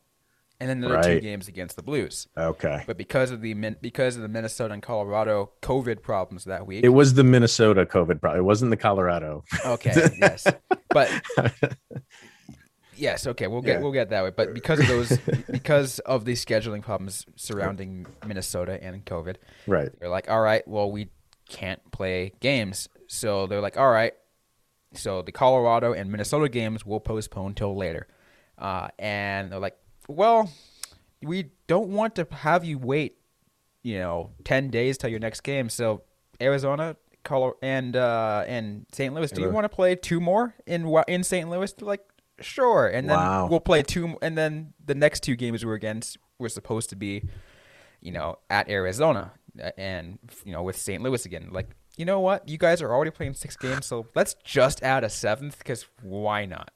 and 0.59 0.69
then 0.69 0.83
another 0.83 1.03
two 1.03 1.19
games 1.19 1.47
against 1.47 1.75
the 1.75 1.83
Blues. 1.83 2.27
okay 2.37 2.83
But 2.87 2.97
because 2.97 3.31
of 3.31 3.41
the 3.41 3.53
because 3.81 4.15
of 4.15 4.21
the 4.21 4.27
Minnesota 4.27 4.73
and 4.73 4.81
Colorado 4.83 5.51
COVID 5.61 6.01
problems 6.01 6.45
that 6.45 6.65
week, 6.65 6.83
it 6.83 6.89
was 6.89 7.13
the 7.13 7.23
minnesota 7.23 7.85
covid 7.85 8.19
problem 8.21 8.39
it 8.39 8.43
wasn't 8.43 8.71
the 8.71 8.77
colorado 8.77 9.43
okay, 9.65 9.93
yes, 10.21 10.47
but 10.89 11.09
yes, 12.95 13.27
okay, 13.27 13.47
we'll 13.47 13.61
get 13.61 13.73
Yeah. 13.77 13.81
we'll 13.81 13.91
get 13.91 14.09
that 14.09 14.23
way. 14.23 14.31
But 14.35 14.53
because 14.53 14.79
of 14.79 14.87
those, 14.87 15.17
because 15.51 15.99
of 15.99 16.25
the 16.25 16.33
scheduling 16.33 16.81
problems 16.81 17.25
surrounding 17.35 18.07
Minnesota 18.25 18.81
and 18.81 19.05
COVID, 19.05 19.35
right 19.67 19.89
they're 19.99 20.09
like, 20.09 20.29
all 20.29 20.41
right, 20.41 20.67
well, 20.67 20.91
we 20.91 21.09
can't 21.49 21.79
play 21.91 22.33
games. 22.39 22.89
So 23.07 23.47
they're 23.47 23.61
like, 23.61 23.77
all 23.77 23.91
right. 23.91 24.13
So 24.93 25.21
the 25.21 25.31
Colorado 25.31 25.93
and 25.93 26.11
Minnesota 26.11 26.49
games 26.49 26.85
will 26.85 26.99
postpone 26.99 27.53
till 27.53 27.75
later. 27.75 28.07
Uh, 28.57 28.87
and 28.97 29.51
they're 29.51 29.59
like, 29.59 29.77
well, 30.07 30.51
we 31.21 31.51
don't 31.67 31.89
want 31.89 32.15
to 32.15 32.27
have 32.31 32.63
you 32.63 32.77
wait, 32.77 33.17
you 33.83 33.97
know, 33.99 34.31
10 34.43 34.69
days 34.69 34.97
till 34.97 35.09
your 35.09 35.19
next 35.19 35.41
game. 35.41 35.69
So 35.69 36.03
Arizona, 36.41 36.95
Colorado, 37.23 37.57
and, 37.61 37.95
uh, 37.95 38.43
and 38.47 38.85
St. 38.91 39.13
Louis, 39.13 39.31
do 39.31 39.41
you 39.41 39.49
want 39.49 39.65
to 39.65 39.69
play 39.69 39.95
two 39.95 40.19
more 40.19 40.53
in, 40.65 40.87
Wa- 40.87 41.03
in 41.07 41.23
St. 41.23 41.49
Louis? 41.49 41.73
They're 41.73 41.87
like, 41.87 42.03
sure. 42.39 42.87
And 42.87 43.09
then 43.09 43.17
Wow. 43.17 43.47
we'll 43.49 43.59
play 43.59 43.81
two. 43.83 44.17
And 44.21 44.37
then 44.37 44.73
the 44.85 44.95
next 44.95 45.23
two 45.23 45.35
games 45.35 45.65
we're 45.65 45.73
against, 45.73 46.17
were 46.39 46.49
supposed 46.49 46.89
to 46.91 46.95
be 46.95 47.23
you 47.99 48.11
know, 48.11 48.37
at 48.49 48.69
Arizona 48.69 49.31
uh, 49.61 49.71
and 49.75 50.19
you 50.45 50.53
know 50.53 50.61
with 50.61 50.77
St. 50.77 51.01
Louis 51.01 51.25
again. 51.25 51.49
Like, 51.51 51.67
you 51.97 52.05
know 52.05 52.19
what? 52.19 52.47
You 52.47 52.59
guys 52.59 52.79
are 52.83 52.93
already 52.93 53.09
playing 53.09 53.33
six 53.33 53.57
games, 53.57 53.87
so 53.87 54.05
let's 54.13 54.35
just 54.43 54.83
add 54.83 55.03
a 55.03 55.09
seventh 55.09 55.57
because 55.57 55.85
why 56.03 56.45
not? 56.45 56.69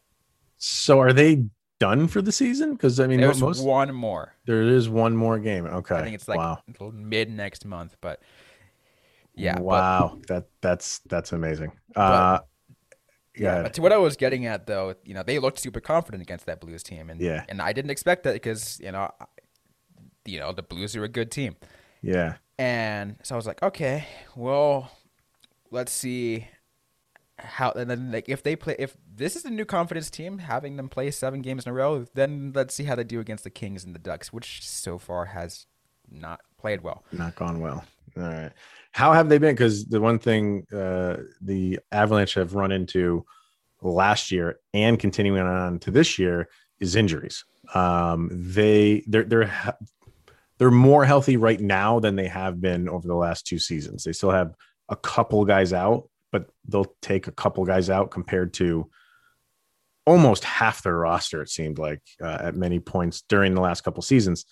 so 0.57 0.99
are 0.99 1.13
they 1.13 1.43
done 1.85 2.07
for 2.07 2.21
the 2.21 2.31
season 2.31 2.67
because 2.75 2.99
i 2.99 3.05
mean 3.07 3.19
There's 3.19 3.41
most 3.41 3.63
one 3.63 3.91
more. 4.07 4.25
there 4.45 4.61
is 4.77 4.87
one 5.05 5.13
more 5.25 5.37
game 5.39 5.65
okay 5.79 5.95
I 5.99 6.03
think 6.03 6.15
it's 6.19 6.27
like 6.27 6.37
wow 6.37 6.59
mid 6.93 7.27
next 7.43 7.65
month, 7.65 7.95
but 8.01 8.17
yeah, 9.35 9.55
but- 9.55 9.63
wow 9.63 10.19
that 10.27 10.45
that's 10.65 10.99
that's 11.11 11.31
amazing 11.39 11.71
uh 11.95 12.39
yeah. 13.35 13.55
yeah 13.55 13.61
But 13.63 13.73
to 13.75 13.81
what 13.81 13.93
I 13.93 13.97
was 13.97 14.15
getting 14.17 14.45
at, 14.45 14.67
though, 14.67 14.93
you 15.07 15.13
know, 15.15 15.23
they 15.23 15.39
looked 15.39 15.59
super 15.59 15.79
confident 15.79 16.21
against 16.21 16.45
that 16.47 16.59
Blues 16.59 16.83
team, 16.83 17.09
and 17.09 17.19
Yeah. 17.21 17.45
and 17.49 17.61
I 17.61 17.71
didn't 17.73 17.91
expect 17.91 18.23
that 18.25 18.33
because 18.33 18.79
you 18.85 18.91
know, 18.91 19.05
I- 19.19 19.25
you 20.25 20.39
know, 20.41 20.51
the 20.51 20.63
Blues 20.71 20.95
are 20.97 21.03
a 21.03 21.13
good 21.19 21.31
team. 21.31 21.55
yeah 22.01 22.35
And 22.59 23.15
so 23.23 23.33
I 23.33 23.37
was 23.41 23.47
like, 23.47 23.63
okay, 23.69 24.05
well, 24.35 24.91
let's 25.71 25.91
see 26.03 26.45
how. 27.41 27.71
And 27.71 27.89
then, 27.89 28.12
like, 28.12 28.30
if 28.30 28.43
they 28.43 28.56
play, 28.56 28.75
if 28.80 28.95
this 29.15 29.36
is 29.36 29.45
a 29.45 29.49
new 29.49 29.65
confidence 29.65 30.10
team, 30.10 30.39
having 30.39 30.77
them 30.77 30.89
play 30.89 31.12
seven 31.12 31.41
games 31.41 31.65
in 31.65 31.71
a 31.71 31.73
row, 31.73 32.06
then 32.13 32.51
let's 32.56 32.73
see 32.73 32.84
how 32.84 32.95
they 32.95 33.04
do 33.04 33.19
against 33.19 33.43
the 33.43 33.49
Kings 33.49 33.84
and 33.84 33.93
the 33.93 33.99
Ducks, 33.99 34.32
which 34.32 34.67
so 34.67 34.97
far 34.97 35.25
has 35.25 35.65
not 36.10 36.41
played 36.58 36.82
well. 36.82 37.04
not 37.12 37.36
gone 37.36 37.60
well. 37.60 37.84
All 38.17 38.23
right. 38.23 38.51
How 38.91 39.13
have 39.13 39.30
they 39.30 39.38
been? 39.38 39.56
Because 39.56 39.86
the 39.86 40.01
one 40.01 40.19
thing 40.19 40.65
uh, 40.73 41.17
the 41.41 41.80
Avalanche 41.91 42.34
have 42.34 42.56
run 42.56 42.71
into 42.71 43.25
last 43.82 44.32
year 44.32 44.60
and 44.73 44.99
continuing 44.99 45.41
on 45.41 45.80
to 45.80 45.91
this 45.91 46.19
year 46.19 46.49
is 46.80 46.95
injuries. 46.95 47.45
Um, 47.73 48.30
they 48.32 49.04
they're 49.08 49.23
they're 49.23 49.77
they're 50.58 50.71
more 50.71 51.06
healthy 51.06 51.38
right 51.38 51.60
now 51.60 51.99
than 51.99 52.15
they 52.15 52.27
have 52.27 52.60
been 52.60 52.89
over 52.89 53.08
the 53.08 53.15
last 53.15 53.47
two 53.47 53.58
seasons. 53.58 54.04
They 54.04 54.13
still 54.13 54.32
have 54.32 54.54
a 54.89 54.95
couple 54.95 55.43
guys 55.45 55.73
out, 55.73 56.10
but 56.31 56.49
they'll 56.67 56.93
take 57.01 57.27
a 57.27 57.31
couple 57.31 57.63
guys 57.65 57.89
out 57.89 58.11
compared 58.11 58.53
to 58.55 58.89
almost 60.05 60.43
half 60.43 60.83
their 60.83 60.97
roster. 60.97 61.41
It 61.41 61.49
seemed 61.49 61.77
like 61.77 62.01
uh, 62.21 62.37
at 62.41 62.55
many 62.55 62.79
points 62.79 63.21
during 63.27 63.53
the 63.53 63.61
last 63.61 63.81
couple 63.81 64.01
seasons 64.01 64.45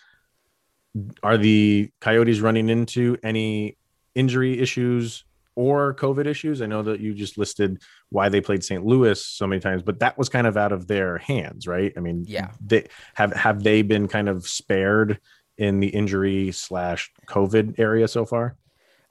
are 1.22 1.38
the 1.38 1.90
Coyotes 2.02 2.40
running 2.40 2.70
into 2.70 3.16
any 3.24 3.78
injury 4.16 4.60
issues 4.60 5.24
or 5.56 5.94
COVID 5.94 6.26
issues? 6.26 6.62
I 6.62 6.66
know 6.66 6.82
that 6.84 7.00
you 7.00 7.14
just 7.14 7.38
listed 7.38 7.82
why 8.10 8.30
they 8.30 8.42
played 8.42 8.64
St. 8.64 8.84
Louis 8.86 9.24
so 9.24 9.46
many 9.46 9.60
times, 9.60 9.84
but 9.84 10.00
that 10.00 10.18
was 10.18 10.30
kind 10.30 10.48
of 10.48 10.58
out 10.58 10.72
of 10.72 10.88
their 10.88 11.20
hands, 11.20 11.68
right? 11.68 11.94
I 11.96 12.00
mean, 12.00 12.26
Yeah. 12.28 12.52
they 12.66 12.88
have 13.14 13.34
have 13.34 13.64
they 13.64 13.82
been 13.82 14.08
kind 14.08 14.30
of 14.30 14.48
spared 14.48 15.20
in 15.58 15.80
the 15.80 15.88
injury 15.90 16.52
slash 16.52 17.12
COVID 17.28 17.80
area 17.80 18.08
so 18.08 18.26
far? 18.26 18.56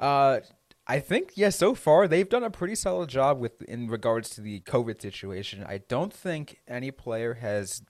Uh, 0.00 0.40
I 0.88 1.00
think 1.00 1.32
yeah. 1.34 1.50
So 1.50 1.74
far, 1.74 2.08
they've 2.08 2.28
done 2.28 2.42
a 2.44 2.50
pretty 2.50 2.74
solid 2.74 3.10
job 3.10 3.38
with 3.38 3.60
in 3.62 3.88
regards 3.88 4.30
to 4.30 4.40
the 4.40 4.60
COVID 4.60 5.02
situation. 5.02 5.64
I 5.68 5.78
don't 5.78 6.12
think 6.12 6.60
any 6.66 6.90
player 6.90 7.34
has 7.34 7.82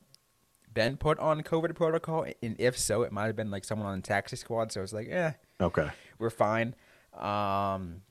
been 0.75 0.97
put 0.97 1.19
on 1.21 1.43
COVID 1.43 1.75
protocol, 1.77 2.27
and 2.43 2.57
if 2.59 2.77
so, 2.77 3.03
it 3.03 3.13
might 3.13 3.27
have 3.27 3.37
been 3.37 3.51
like 3.51 3.65
someone 3.65 3.87
on 3.89 3.97
the 3.99 4.03
taxi 4.03 4.37
squad. 4.37 4.73
So 4.73 4.83
it's 4.83 4.93
like, 4.93 5.09
eh, 5.11 5.33
Okay. 5.61 5.89
we're 6.19 6.31
fine. 6.31 6.75
Um, 7.15 8.03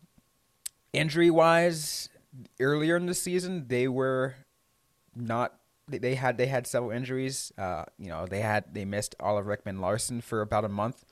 injury 0.94 1.30
wise, 1.30 2.10
earlier 2.60 2.96
in 2.96 3.06
the 3.08 3.14
season, 3.14 3.68
they 3.68 3.88
were 3.90 4.36
not. 5.16 5.54
They 5.90 5.98
they 5.98 6.16
had 6.16 6.38
they 6.38 6.48
had 6.48 6.66
several 6.66 6.92
injuries. 6.92 7.52
Uh, 7.58 7.84
you 7.98 8.08
know, 8.08 8.26
they 8.26 8.42
had 8.42 8.74
they 8.74 8.86
missed 8.86 9.16
Oliver 9.20 9.56
Ekman-Larsson 9.56 10.22
for 10.22 10.42
about 10.42 10.64
a 10.66 10.70
month. 10.70 11.04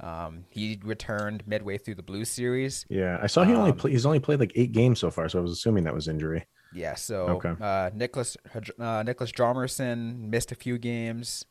Um, 0.00 0.44
he 0.48 0.80
returned 0.82 1.46
midway 1.46 1.76
through 1.78 1.96
the 1.96 2.02
Blue 2.02 2.24
series. 2.24 2.86
Yeah, 2.88 3.18
I 3.22 3.26
saw 3.26 3.44
he 3.44 3.52
only 3.52 3.72
Um, 3.72 3.76
play, 3.76 3.90
he's 3.90 4.06
only 4.06 4.20
played 4.20 4.40
like 4.40 4.52
eight 4.54 4.72
games 4.72 4.98
so 4.98 5.10
far, 5.10 5.28
so 5.28 5.38
I 5.38 5.42
was 5.42 5.52
assuming 5.52 5.84
that 5.84 5.94
was 5.94 6.08
injury. 6.08 6.46
Yeah, 6.72 6.94
so 6.94 7.26
Okay. 7.42 7.54
uh, 7.60 7.90
Nicholas 7.94 8.36
uh, 8.78 9.02
Nicholas 9.04 9.32
Hjalmarsson 9.32 10.18
missed 10.30 10.52
a 10.52 10.54
few 10.54 10.78
games, 10.78 11.44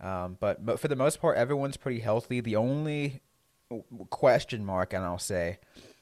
um, 0.00 0.38
but 0.40 0.64
but 0.64 0.80
for 0.80 0.88
the 0.88 0.96
most 0.96 1.20
part, 1.20 1.36
everyone's 1.36 1.76
pretty 1.76 2.00
healthy. 2.00 2.40
The 2.40 2.56
only 2.56 3.20
question 4.10 4.64
mark, 4.64 4.92
and 4.92 5.04
I'll 5.04 5.18
say, 5.18 5.58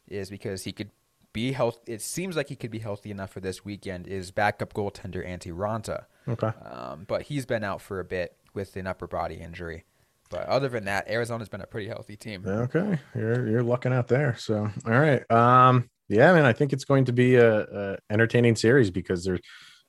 is 0.07 0.31
because 0.31 0.65
he 0.65 0.73
could 0.73 0.91
be 1.33 1.53
health. 1.53 1.81
It 1.87 2.01
seems 2.03 2.37
like 2.37 2.49
he 2.49 2.57
could 2.57 2.71
be 2.71 2.79
healthy 2.79 3.11
enough 3.11 3.31
for 3.31 3.41
this 3.41 3.65
weekend. 3.65 4.07
Is 4.07 4.31
backup 4.31 4.73
goaltender 4.73 5.27
Antti 5.27 5.53
Raanta, 5.53 6.05
Okay. 6.29 6.49
um, 6.65 7.05
but 7.09 7.23
he's 7.23 7.47
been 7.47 7.65
out 7.65 7.81
for 7.83 7.99
a 8.01 8.05
bit 8.05 8.37
with 8.55 8.77
an 8.77 8.87
upper 8.87 9.07
body 9.07 9.37
injury. 9.37 9.85
But 10.29 10.47
other 10.47 10.69
than 10.69 10.85
that, 10.85 11.09
Arizona's 11.09 11.49
been 11.49 11.61
a 11.61 11.67
pretty 11.67 11.89
healthy 11.89 12.17
team. 12.17 12.45
Okay, 12.47 12.99
you're 13.15 13.49
you're 13.49 13.63
lucking 13.63 13.93
out 13.93 14.09
there. 14.09 14.37
So, 14.39 14.71
all 14.87 15.01
right. 15.01 15.29
Um, 15.31 15.89
yeah, 16.09 16.33
man, 16.33 16.45
I 16.45 16.53
think 16.53 16.73
it's 16.73 16.85
going 16.85 17.05
to 17.07 17.13
be 17.13 17.37
a, 17.37 17.61
a 17.61 17.99
entertaining 18.11 18.57
series 18.57 18.91
because 18.91 19.25
there's 19.25 19.41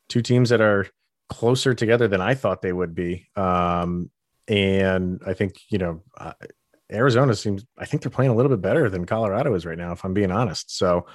two 0.10 0.21
teams 0.21 0.49
that 0.49 0.62
are 0.62 0.88
closer 1.30 1.73
together 1.73 2.08
than 2.08 2.21
I 2.21 2.34
thought 2.34 2.62
they 2.62 2.73
would 2.73 2.93
be. 2.93 3.28
Um, 3.36 4.10
and 4.47 5.21
I 5.25 5.34
think 5.34 5.56
you 5.69 5.78
know, 5.78 6.04
uh, 6.17 6.34
Arizona 6.91 7.36
seems. 7.36 7.65
I 7.78 7.86
think 7.86 8.04
they're 8.04 8.10
playing 8.10 8.32
a 8.32 8.36
little 8.36 8.49
bit 8.49 8.62
better 8.62 8.89
than 8.89 9.06
Colorado 9.06 9.54
is 9.54 9.65
right 9.65 9.78
now, 9.78 9.91
if 9.91 10.04
I'm 10.04 10.13
being 10.13 10.32
honest. 10.32 10.75
So, 10.75 11.06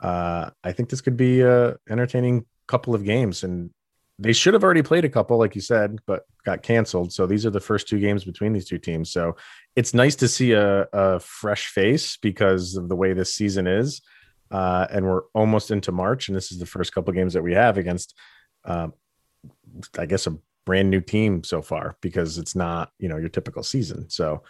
uh, 0.00 0.50
I 0.62 0.72
think 0.72 0.88
this 0.88 1.00
could 1.00 1.16
be 1.16 1.40
a 1.40 1.76
entertaining 1.90 2.46
couple 2.66 2.94
of 2.94 3.04
games, 3.04 3.42
and 3.42 3.70
they 4.18 4.32
should 4.32 4.54
have 4.54 4.64
already 4.64 4.82
played 4.82 5.04
a 5.04 5.08
couple, 5.08 5.38
like 5.38 5.54
you 5.54 5.60
said, 5.60 5.98
but 6.06 6.26
got 6.44 6.62
canceled. 6.62 7.12
So 7.12 7.26
these 7.26 7.46
are 7.46 7.50
the 7.50 7.60
first 7.60 7.88
two 7.88 8.00
games 8.00 8.24
between 8.24 8.52
these 8.52 8.66
two 8.66 8.78
teams. 8.78 9.12
So 9.12 9.36
it's 9.76 9.94
nice 9.94 10.16
to 10.16 10.28
see 10.28 10.52
a, 10.52 10.88
a 10.92 11.20
fresh 11.20 11.68
face 11.68 12.16
because 12.16 12.74
of 12.74 12.88
the 12.88 12.96
way 12.96 13.12
this 13.12 13.32
season 13.34 13.66
is. 13.66 14.00
Uh, 14.50 14.86
and 14.90 15.06
we're 15.06 15.22
almost 15.34 15.70
into 15.70 15.92
March, 15.92 16.28
and 16.28 16.36
this 16.36 16.50
is 16.50 16.58
the 16.58 16.66
first 16.66 16.92
couple 16.92 17.12
games 17.12 17.34
that 17.34 17.42
we 17.42 17.52
have 17.52 17.76
against, 17.76 18.14
um, 18.64 18.94
I 19.98 20.06
guess, 20.06 20.26
a 20.26 20.36
brand 20.64 20.90
new 20.90 21.00
team 21.00 21.44
so 21.44 21.62
far 21.62 21.96
because 22.00 22.38
it's 22.38 22.56
not, 22.56 22.90
you 22.98 23.08
know, 23.08 23.18
your 23.18 23.28
typical 23.28 23.62
season. 23.62 24.08
So 24.10 24.42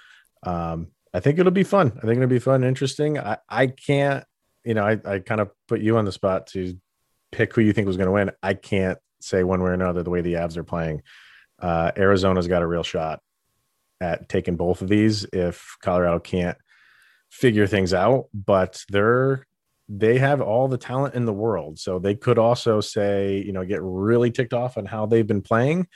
um, 0.44 0.88
I 1.12 1.20
think 1.20 1.38
it'll 1.38 1.52
be 1.52 1.64
fun. 1.64 1.92
I 1.98 2.02
think 2.02 2.16
it'll 2.16 2.28
be 2.28 2.38
fun, 2.38 2.64
interesting. 2.64 3.18
I, 3.18 3.38
I 3.48 3.66
can't, 3.66 4.24
you 4.64 4.74
know, 4.74 4.85
I, 4.85 4.98
I 5.04 5.18
kind 5.18 5.40
of 5.40 5.50
put 5.66 5.81
you 5.81 5.98
on 5.98 6.04
the 6.04 6.12
spot 6.12 6.46
to 6.48 6.78
pick 7.33 7.54
who 7.54 7.61
you 7.61 7.72
think 7.72 7.87
was 7.87 7.96
going 7.96 8.07
to 8.07 8.12
win. 8.12 8.31
I 8.42 8.54
can't 8.54 8.98
say 9.20 9.44
one 9.44 9.62
way 9.62 9.70
or 9.70 9.74
another 9.74 10.02
the 10.02 10.11
way 10.11 10.20
the 10.20 10.35
Avs 10.35 10.57
are 10.57 10.64
playing. 10.64 11.02
Uh, 11.61 11.90
Arizona's 11.96 12.46
got 12.48 12.62
a 12.62 12.66
real 12.66 12.83
shot 12.83 13.20
at 14.00 14.28
taking 14.28 14.57
both 14.57 14.83
of 14.83 14.88
these 14.88 15.24
if 15.33 15.76
Colorado 15.83 16.18
can't 16.18 16.57
figure 17.31 17.66
things 17.66 17.92
out, 17.92 18.26
but 18.33 18.85
they're 18.88 19.46
they 19.88 20.18
have 20.18 20.40
all 20.42 20.68
the 20.68 20.78
talent 20.78 21.14
in 21.14 21.24
the 21.24 21.33
world. 21.33 21.78
So 21.78 21.98
they 21.98 22.14
could 22.14 22.38
also 22.38 22.81
say, 22.81 23.42
you 23.44 23.52
know, 23.52 23.64
get 23.64 23.81
really 23.83 24.31
ticked 24.31 24.52
off 24.52 24.76
on 24.76 24.85
how 24.85 25.07
they've 25.07 25.26
been 25.26 25.40
playing 25.40 25.88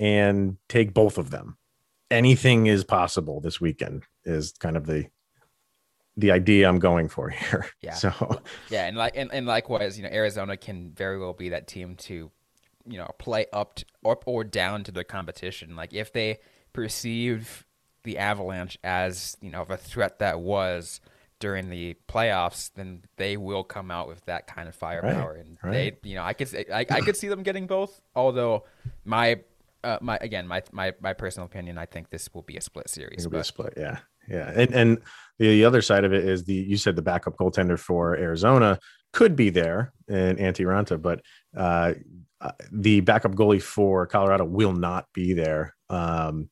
and 0.00 0.56
take 0.68 0.94
both 0.94 1.18
of 1.18 1.30
them. 1.30 1.58
Anything 2.10 2.66
is 2.66 2.84
possible 2.84 3.40
this 3.40 3.60
weekend 3.60 4.04
is 4.24 4.52
kind 4.58 4.76
of 4.76 4.86
the 4.86 5.06
the 6.16 6.30
idea 6.30 6.68
I'm 6.68 6.78
going 6.78 7.08
for 7.08 7.28
here. 7.50 7.66
Yeah. 7.80 7.94
So 7.94 8.40
Yeah, 8.70 8.86
and 8.86 8.96
like 8.96 9.16
and, 9.16 9.32
and 9.32 9.46
likewise, 9.46 9.98
you 9.98 10.04
know, 10.04 10.10
Arizona 10.12 10.56
can 10.56 10.92
very 10.92 11.18
well 11.18 11.34
be 11.34 11.50
that 11.50 11.66
team 11.66 11.96
to 11.96 12.30
you 12.86 12.98
know 12.98 13.08
play 13.18 13.46
up 13.52 13.76
to, 13.76 13.84
up 14.04 14.24
or 14.26 14.44
down 14.44 14.84
to 14.84 14.92
the 14.92 15.04
competition. 15.04 15.76
Like 15.76 15.92
if 15.92 16.12
they 16.12 16.38
perceive 16.72 17.64
the 18.02 18.18
Avalanche 18.18 18.78
as 18.84 19.36
you 19.40 19.50
know 19.50 19.62
of 19.62 19.70
a 19.70 19.76
threat 19.76 20.18
that 20.18 20.40
was 20.40 21.00
during 21.40 21.68
the 21.68 21.96
playoffs, 22.08 22.70
then 22.74 23.02
they 23.16 23.36
will 23.36 23.64
come 23.64 23.90
out 23.90 24.08
with 24.08 24.24
that 24.26 24.46
kind 24.46 24.68
of 24.68 24.74
firepower. 24.74 25.34
Right, 25.34 25.44
and 25.44 25.58
right. 25.62 26.02
they, 26.02 26.08
you 26.08 26.14
know, 26.14 26.22
I 26.22 26.32
could 26.32 26.48
I, 26.72 26.86
I 26.88 27.00
could 27.00 27.16
see 27.16 27.28
them 27.28 27.42
getting 27.42 27.66
both. 27.66 28.00
Although 28.14 28.64
my 29.04 29.40
uh, 29.82 29.98
my 30.00 30.16
again 30.20 30.46
my, 30.46 30.62
my 30.72 30.92
my 31.00 31.12
personal 31.12 31.46
opinion, 31.46 31.78
I 31.78 31.86
think 31.86 32.10
this 32.10 32.28
will 32.32 32.42
be 32.42 32.56
a 32.56 32.60
split 32.60 32.88
series. 32.88 33.20
It'll 33.20 33.30
be 33.30 33.38
a 33.38 33.44
split. 33.44 33.74
Yeah. 33.76 33.98
Yeah. 34.28 34.52
And 34.54 34.74
and 34.74 34.98
the 35.38 35.64
other 35.64 35.82
side 35.82 36.04
of 36.04 36.12
it 36.12 36.24
is 36.24 36.44
the 36.44 36.54
you 36.54 36.76
said 36.76 36.96
the 36.96 37.02
backup 37.02 37.36
goaltender 37.36 37.78
for 37.78 38.16
Arizona 38.16 38.78
could 39.12 39.36
be 39.36 39.50
there 39.50 39.92
in 40.08 40.36
Antti 40.36 40.64
Raanta, 40.64 41.00
but 41.00 41.20
uh, 41.56 41.94
the 42.70 43.00
backup 43.00 43.32
goalie 43.32 43.62
for 43.62 44.06
Colorado 44.06 44.44
will 44.44 44.72
not 44.72 45.06
be 45.12 45.32
there. 45.32 45.74
Um, 45.90 46.50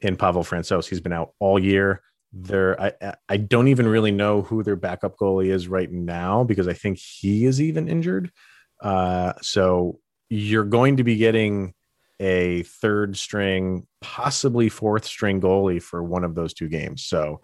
in 0.00 0.16
Pavel 0.16 0.44
Francouz, 0.44 0.88
he's 0.88 1.00
been 1.00 1.12
out 1.12 1.32
all 1.38 1.58
year. 1.58 2.02
There, 2.32 2.80
I 2.80 3.14
I- 3.28 3.36
don't 3.38 3.68
even 3.68 3.88
really 3.88 4.12
know 4.12 4.42
who 4.42 4.62
their 4.62 4.76
backup 4.76 5.16
goalie 5.16 5.50
is 5.50 5.66
right 5.66 5.90
now 5.90 6.44
because 6.44 6.68
I 6.68 6.74
think 6.74 6.98
he 6.98 7.46
is 7.46 7.60
even 7.60 7.88
injured. 7.88 8.30
Uh, 8.82 9.32
so 9.40 9.98
you're 10.28 10.64
going 10.64 10.98
to 10.98 11.04
be 11.04 11.16
getting 11.16 11.72
a 12.20 12.64
third 12.64 13.16
string, 13.16 13.86
possibly 14.00 14.68
fourth 14.68 15.04
string 15.04 15.40
goalie 15.40 15.82
for 15.82 16.02
one 16.02 16.24
of 16.24 16.34
those 16.34 16.52
two 16.52 16.68
games. 16.68 17.04
So 17.04 17.40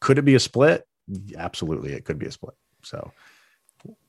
could 0.00 0.18
it 0.18 0.24
be 0.24 0.34
a 0.34 0.40
split? 0.40 0.84
Absolutely, 1.36 1.92
it 1.92 2.04
could 2.04 2.18
be 2.18 2.26
a 2.26 2.32
split. 2.32 2.54
So 2.82 3.12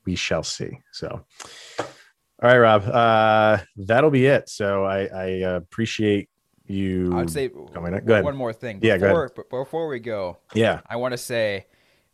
we 0.04 0.14
shall 0.14 0.42
see. 0.42 0.80
So 0.92 1.24
all 2.42 2.48
right, 2.50 2.58
Rob. 2.58 2.82
Uh 2.86 3.58
that'll 3.76 4.10
be 4.10 4.26
it. 4.26 4.48
So 4.48 4.84
I, 4.84 5.06
I 5.06 5.24
appreciate 5.56 6.28
you 6.66 7.10
I 7.14 7.16
would 7.20 7.30
say 7.30 7.48
coming 7.72 7.94
in. 7.94 8.04
Go 8.04 8.12
ahead. 8.14 8.24
one 8.24 8.36
more 8.36 8.52
thing. 8.52 8.80
Yeah, 8.82 8.98
go 8.98 9.06
before, 9.08 9.24
ahead. 9.24 9.36
b- 9.36 9.42
Before 9.50 9.88
we 9.88 10.00
go, 10.00 10.38
Yeah. 10.54 10.80
I 10.88 10.96
want 10.96 11.12
to 11.12 11.18
say 11.18 11.66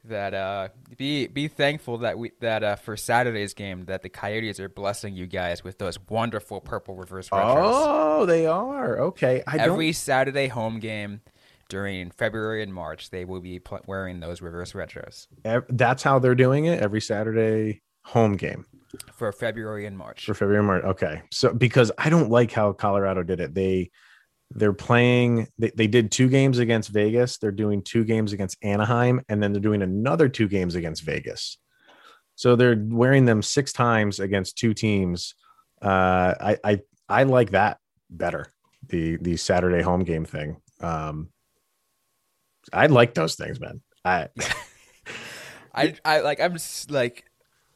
that 0.07 0.35
uh, 0.35 0.69
be 0.99 1.27
be 1.27 1.49
thankful 1.49 1.99
that 1.99 2.19
we 2.19 2.31
that 2.41 2.63
uh, 2.63 2.77
for 2.77 2.97
Saturday's 2.97 3.55
game 3.55 3.87
that 3.87 4.03
the 4.03 4.09
Coyotes 4.11 4.61
are 4.61 4.69
blessing 4.69 5.15
you 5.15 5.27
guys 5.27 5.65
with 5.65 5.79
those 5.79 5.99
wonderful 6.09 6.61
purple 6.61 6.95
reverse 6.95 7.31
retros. 7.31 7.63
Oh, 7.65 8.27
they 8.27 8.47
are. 8.47 8.99
Okay. 9.01 9.43
I 9.47 9.57
Every 9.57 9.93
Saturday 9.93 10.49
home 10.49 10.79
game 10.79 11.23
during 11.71 12.11
February 12.11 12.63
and 12.63 12.73
March, 12.73 13.09
they 13.11 13.25
will 13.25 13.41
be 13.41 13.59
pl- 13.59 13.81
wearing 13.87 14.21
those 14.21 14.41
reverse 14.43 14.73
retros 14.73 15.27
that's 15.71 16.03
how 16.03 16.19
they're 16.19 16.35
doing 16.35 16.67
it 16.67 16.81
every 16.83 17.01
Saturday 17.01 17.81
home 18.05 18.37
game. 18.37 18.67
For 19.13 19.33
February 19.33 19.87
and 19.87 19.97
March. 19.97 20.25
for 20.25 20.35
February 20.35 20.63
March. 20.63 20.85
Okay. 20.85 21.23
So 21.31 21.53
because 21.53 21.91
I 21.99 22.11
don't 22.11 22.31
like 22.31 22.53
how 22.53 22.73
Colorado 22.73 23.23
did 23.23 23.41
it. 23.41 23.55
They 23.55 23.91
they're 24.51 24.73
playing 24.73 25.49
they, 25.59 25.71
they 25.75 25.87
did 25.87 26.13
two 26.13 26.29
games 26.29 26.59
against 26.59 26.91
Vegas, 26.91 27.39
they're 27.39 27.51
doing 27.51 27.83
two 27.83 28.05
games 28.05 28.33
against 28.33 28.59
Anaheim, 28.63 29.21
and 29.29 29.43
then 29.43 29.53
they're 29.53 29.61
doing 29.61 29.83
another 29.83 30.29
two 30.29 30.49
games 30.49 30.75
against 30.75 31.03
Vegas. 31.03 31.59
So 32.37 32.57
they're 32.57 32.77
wearing 32.79 33.25
them 33.25 33.43
six 33.43 33.73
times 33.73 34.21
against 34.21 34.57
two 34.57 34.75
teams. 34.75 35.35
Uh 35.83 36.35
I 36.41 36.59
I 36.65 36.81
I 37.09 37.23
like 37.25 37.51
that 37.51 37.79
better. 38.11 38.47
The 38.89 39.17
the 39.17 39.37
Saturday 39.37 39.83
home 39.83 40.05
game 40.05 40.25
thing. 40.25 40.57
Um 40.81 41.31
I 42.73 42.87
like 42.87 43.15
those 43.15 43.35
things, 43.35 43.61
man. 43.61 43.81
I 44.05 44.29
I 45.75 45.95
I 46.05 46.21
like 46.21 46.41
I'm 46.41 46.53
just 46.53 46.91
like 46.91 47.25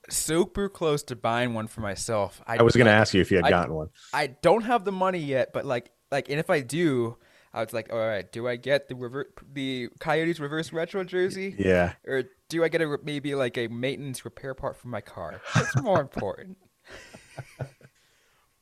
super 0.09 0.68
close 0.68 1.03
to 1.05 1.16
buying 1.16 1.55
one 1.55 1.66
for 1.66 1.81
myself. 1.81 2.40
I 2.47 2.62
was 2.62 2.77
gonna 2.77 2.90
ask 2.90 3.14
you 3.14 3.21
if 3.21 3.31
you 3.31 3.38
had 3.38 3.47
I- 3.47 3.51
gotten 3.51 3.75
one. 3.75 3.88
I 4.12 4.29
don't 4.29 4.62
have 4.62 4.85
the 4.85 4.92
money 4.92 5.18
yet, 5.21 5.53
but 5.53 5.64
like 5.64 5.90
like 6.11 6.29
and 6.31 6.38
if 6.40 6.51
I 6.51 6.61
do, 6.61 7.16
I 7.53 7.62
was 7.64 7.73
like, 7.73 7.92
all 7.92 7.99
right, 7.99 8.31
do 8.31 8.47
I 8.49 8.57
get 8.57 8.88
the 8.88 8.94
rever- 8.94 9.31
the 9.53 9.88
Coyotes 10.01 10.40
reverse 10.40 10.73
retro 10.73 11.05
jersey? 11.05 11.55
Yeah. 11.59 11.92
Or 12.07 12.25
do 12.49 12.64
I 12.64 12.68
get 12.68 12.81
a 12.83 12.99
maybe 13.05 13.35
like 13.35 13.57
a 13.59 13.68
maintenance 13.68 14.25
repair 14.25 14.55
part 14.55 14.77
for 14.77 14.88
my 14.88 15.01
car? 15.01 15.40
That's 15.55 15.81
more 15.83 16.01
important. 16.01 16.59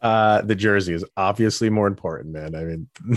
Uh 0.02 0.42
the 0.42 0.54
jersey 0.54 0.92
is 0.92 1.04
obviously 1.16 1.70
more 1.70 1.86
important, 1.86 2.34
man. 2.34 2.54
I 2.54 2.64
mean 2.64 2.86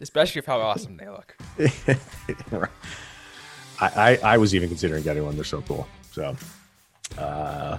Especially 0.00 0.40
with 0.40 0.46
how 0.46 0.58
awesome 0.60 0.96
they 0.96 1.08
look. 1.08 1.36
I, 3.80 3.88
I 3.96 4.18
I 4.22 4.36
was 4.38 4.52
even 4.54 4.68
considering 4.68 5.04
getting 5.04 5.24
one. 5.24 5.36
They're 5.36 5.44
so 5.44 5.62
cool. 5.62 5.86
So 6.10 6.34
uh 7.18 7.78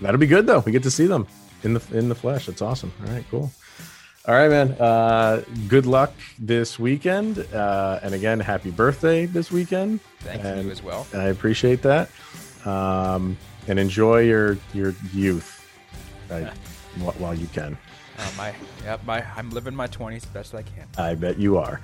that'll 0.00 0.18
be 0.20 0.26
good 0.26 0.46
though. 0.46 0.60
We 0.60 0.72
get 0.72 0.82
to 0.84 0.90
see 0.90 1.06
them 1.06 1.26
in 1.62 1.74
the 1.74 1.82
in 1.92 2.08
the 2.08 2.14
flesh. 2.14 2.46
That's 2.46 2.62
awesome. 2.62 2.92
All 3.06 3.12
right, 3.12 3.24
cool. 3.30 3.50
All 4.26 4.34
right, 4.34 4.48
man. 4.48 4.72
Uh 4.72 5.42
good 5.68 5.86
luck 5.86 6.12
this 6.38 6.78
weekend. 6.78 7.38
Uh 7.52 8.00
and 8.02 8.14
again, 8.14 8.40
happy 8.40 8.70
birthday 8.70 9.26
this 9.26 9.50
weekend. 9.50 10.00
Thank 10.20 10.44
And 10.44 10.64
you 10.64 10.70
as 10.70 10.82
well. 10.82 11.06
I 11.14 11.24
appreciate 11.24 11.82
that. 11.82 12.10
Um 12.64 13.36
and 13.68 13.78
enjoy 13.78 14.20
your 14.20 14.58
your 14.72 14.94
youth 15.12 15.66
right, 16.30 16.48
while 17.18 17.34
you 17.34 17.46
can. 17.48 17.76
Uh, 18.18 18.30
my 18.36 18.54
yeah, 18.84 18.96
my 19.04 19.24
I'm 19.36 19.50
living 19.50 19.74
my 19.74 19.88
20s 19.88 20.32
best 20.32 20.54
I 20.54 20.62
can. 20.62 20.86
I 20.96 21.14
bet 21.14 21.38
you 21.38 21.58
are. 21.58 21.80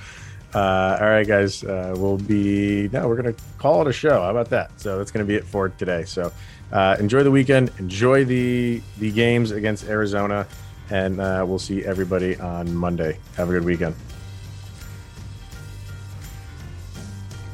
Uh, 0.54 0.98
all 1.00 1.06
right, 1.06 1.26
guys. 1.26 1.62
Uh, 1.62 1.94
we'll 1.96 2.18
be 2.18 2.88
no. 2.92 3.06
We're 3.08 3.16
gonna 3.16 3.34
call 3.58 3.82
it 3.82 3.88
a 3.88 3.92
show. 3.92 4.20
How 4.20 4.30
about 4.30 4.50
that? 4.50 4.80
So 4.80 4.98
that's 4.98 5.10
gonna 5.10 5.24
be 5.24 5.36
it 5.36 5.44
for 5.44 5.68
today. 5.68 6.04
So 6.04 6.32
uh, 6.72 6.96
enjoy 6.98 7.22
the 7.22 7.30
weekend. 7.30 7.70
Enjoy 7.78 8.24
the 8.24 8.82
the 8.98 9.10
games 9.10 9.50
against 9.50 9.84
Arizona, 9.88 10.46
and 10.90 11.20
uh, 11.20 11.44
we'll 11.46 11.58
see 11.58 11.84
everybody 11.84 12.36
on 12.38 12.74
Monday. 12.74 13.18
Have 13.36 13.48
a 13.48 13.52
good 13.52 13.64
weekend. 13.64 13.94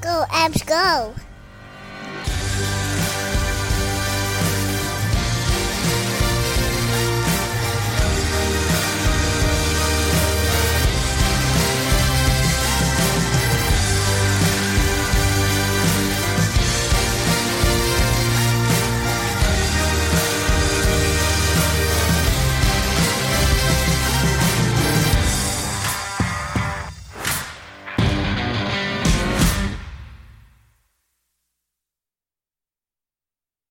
Go, 0.01 0.25
Abs, 0.31 0.63
go. 0.63 1.15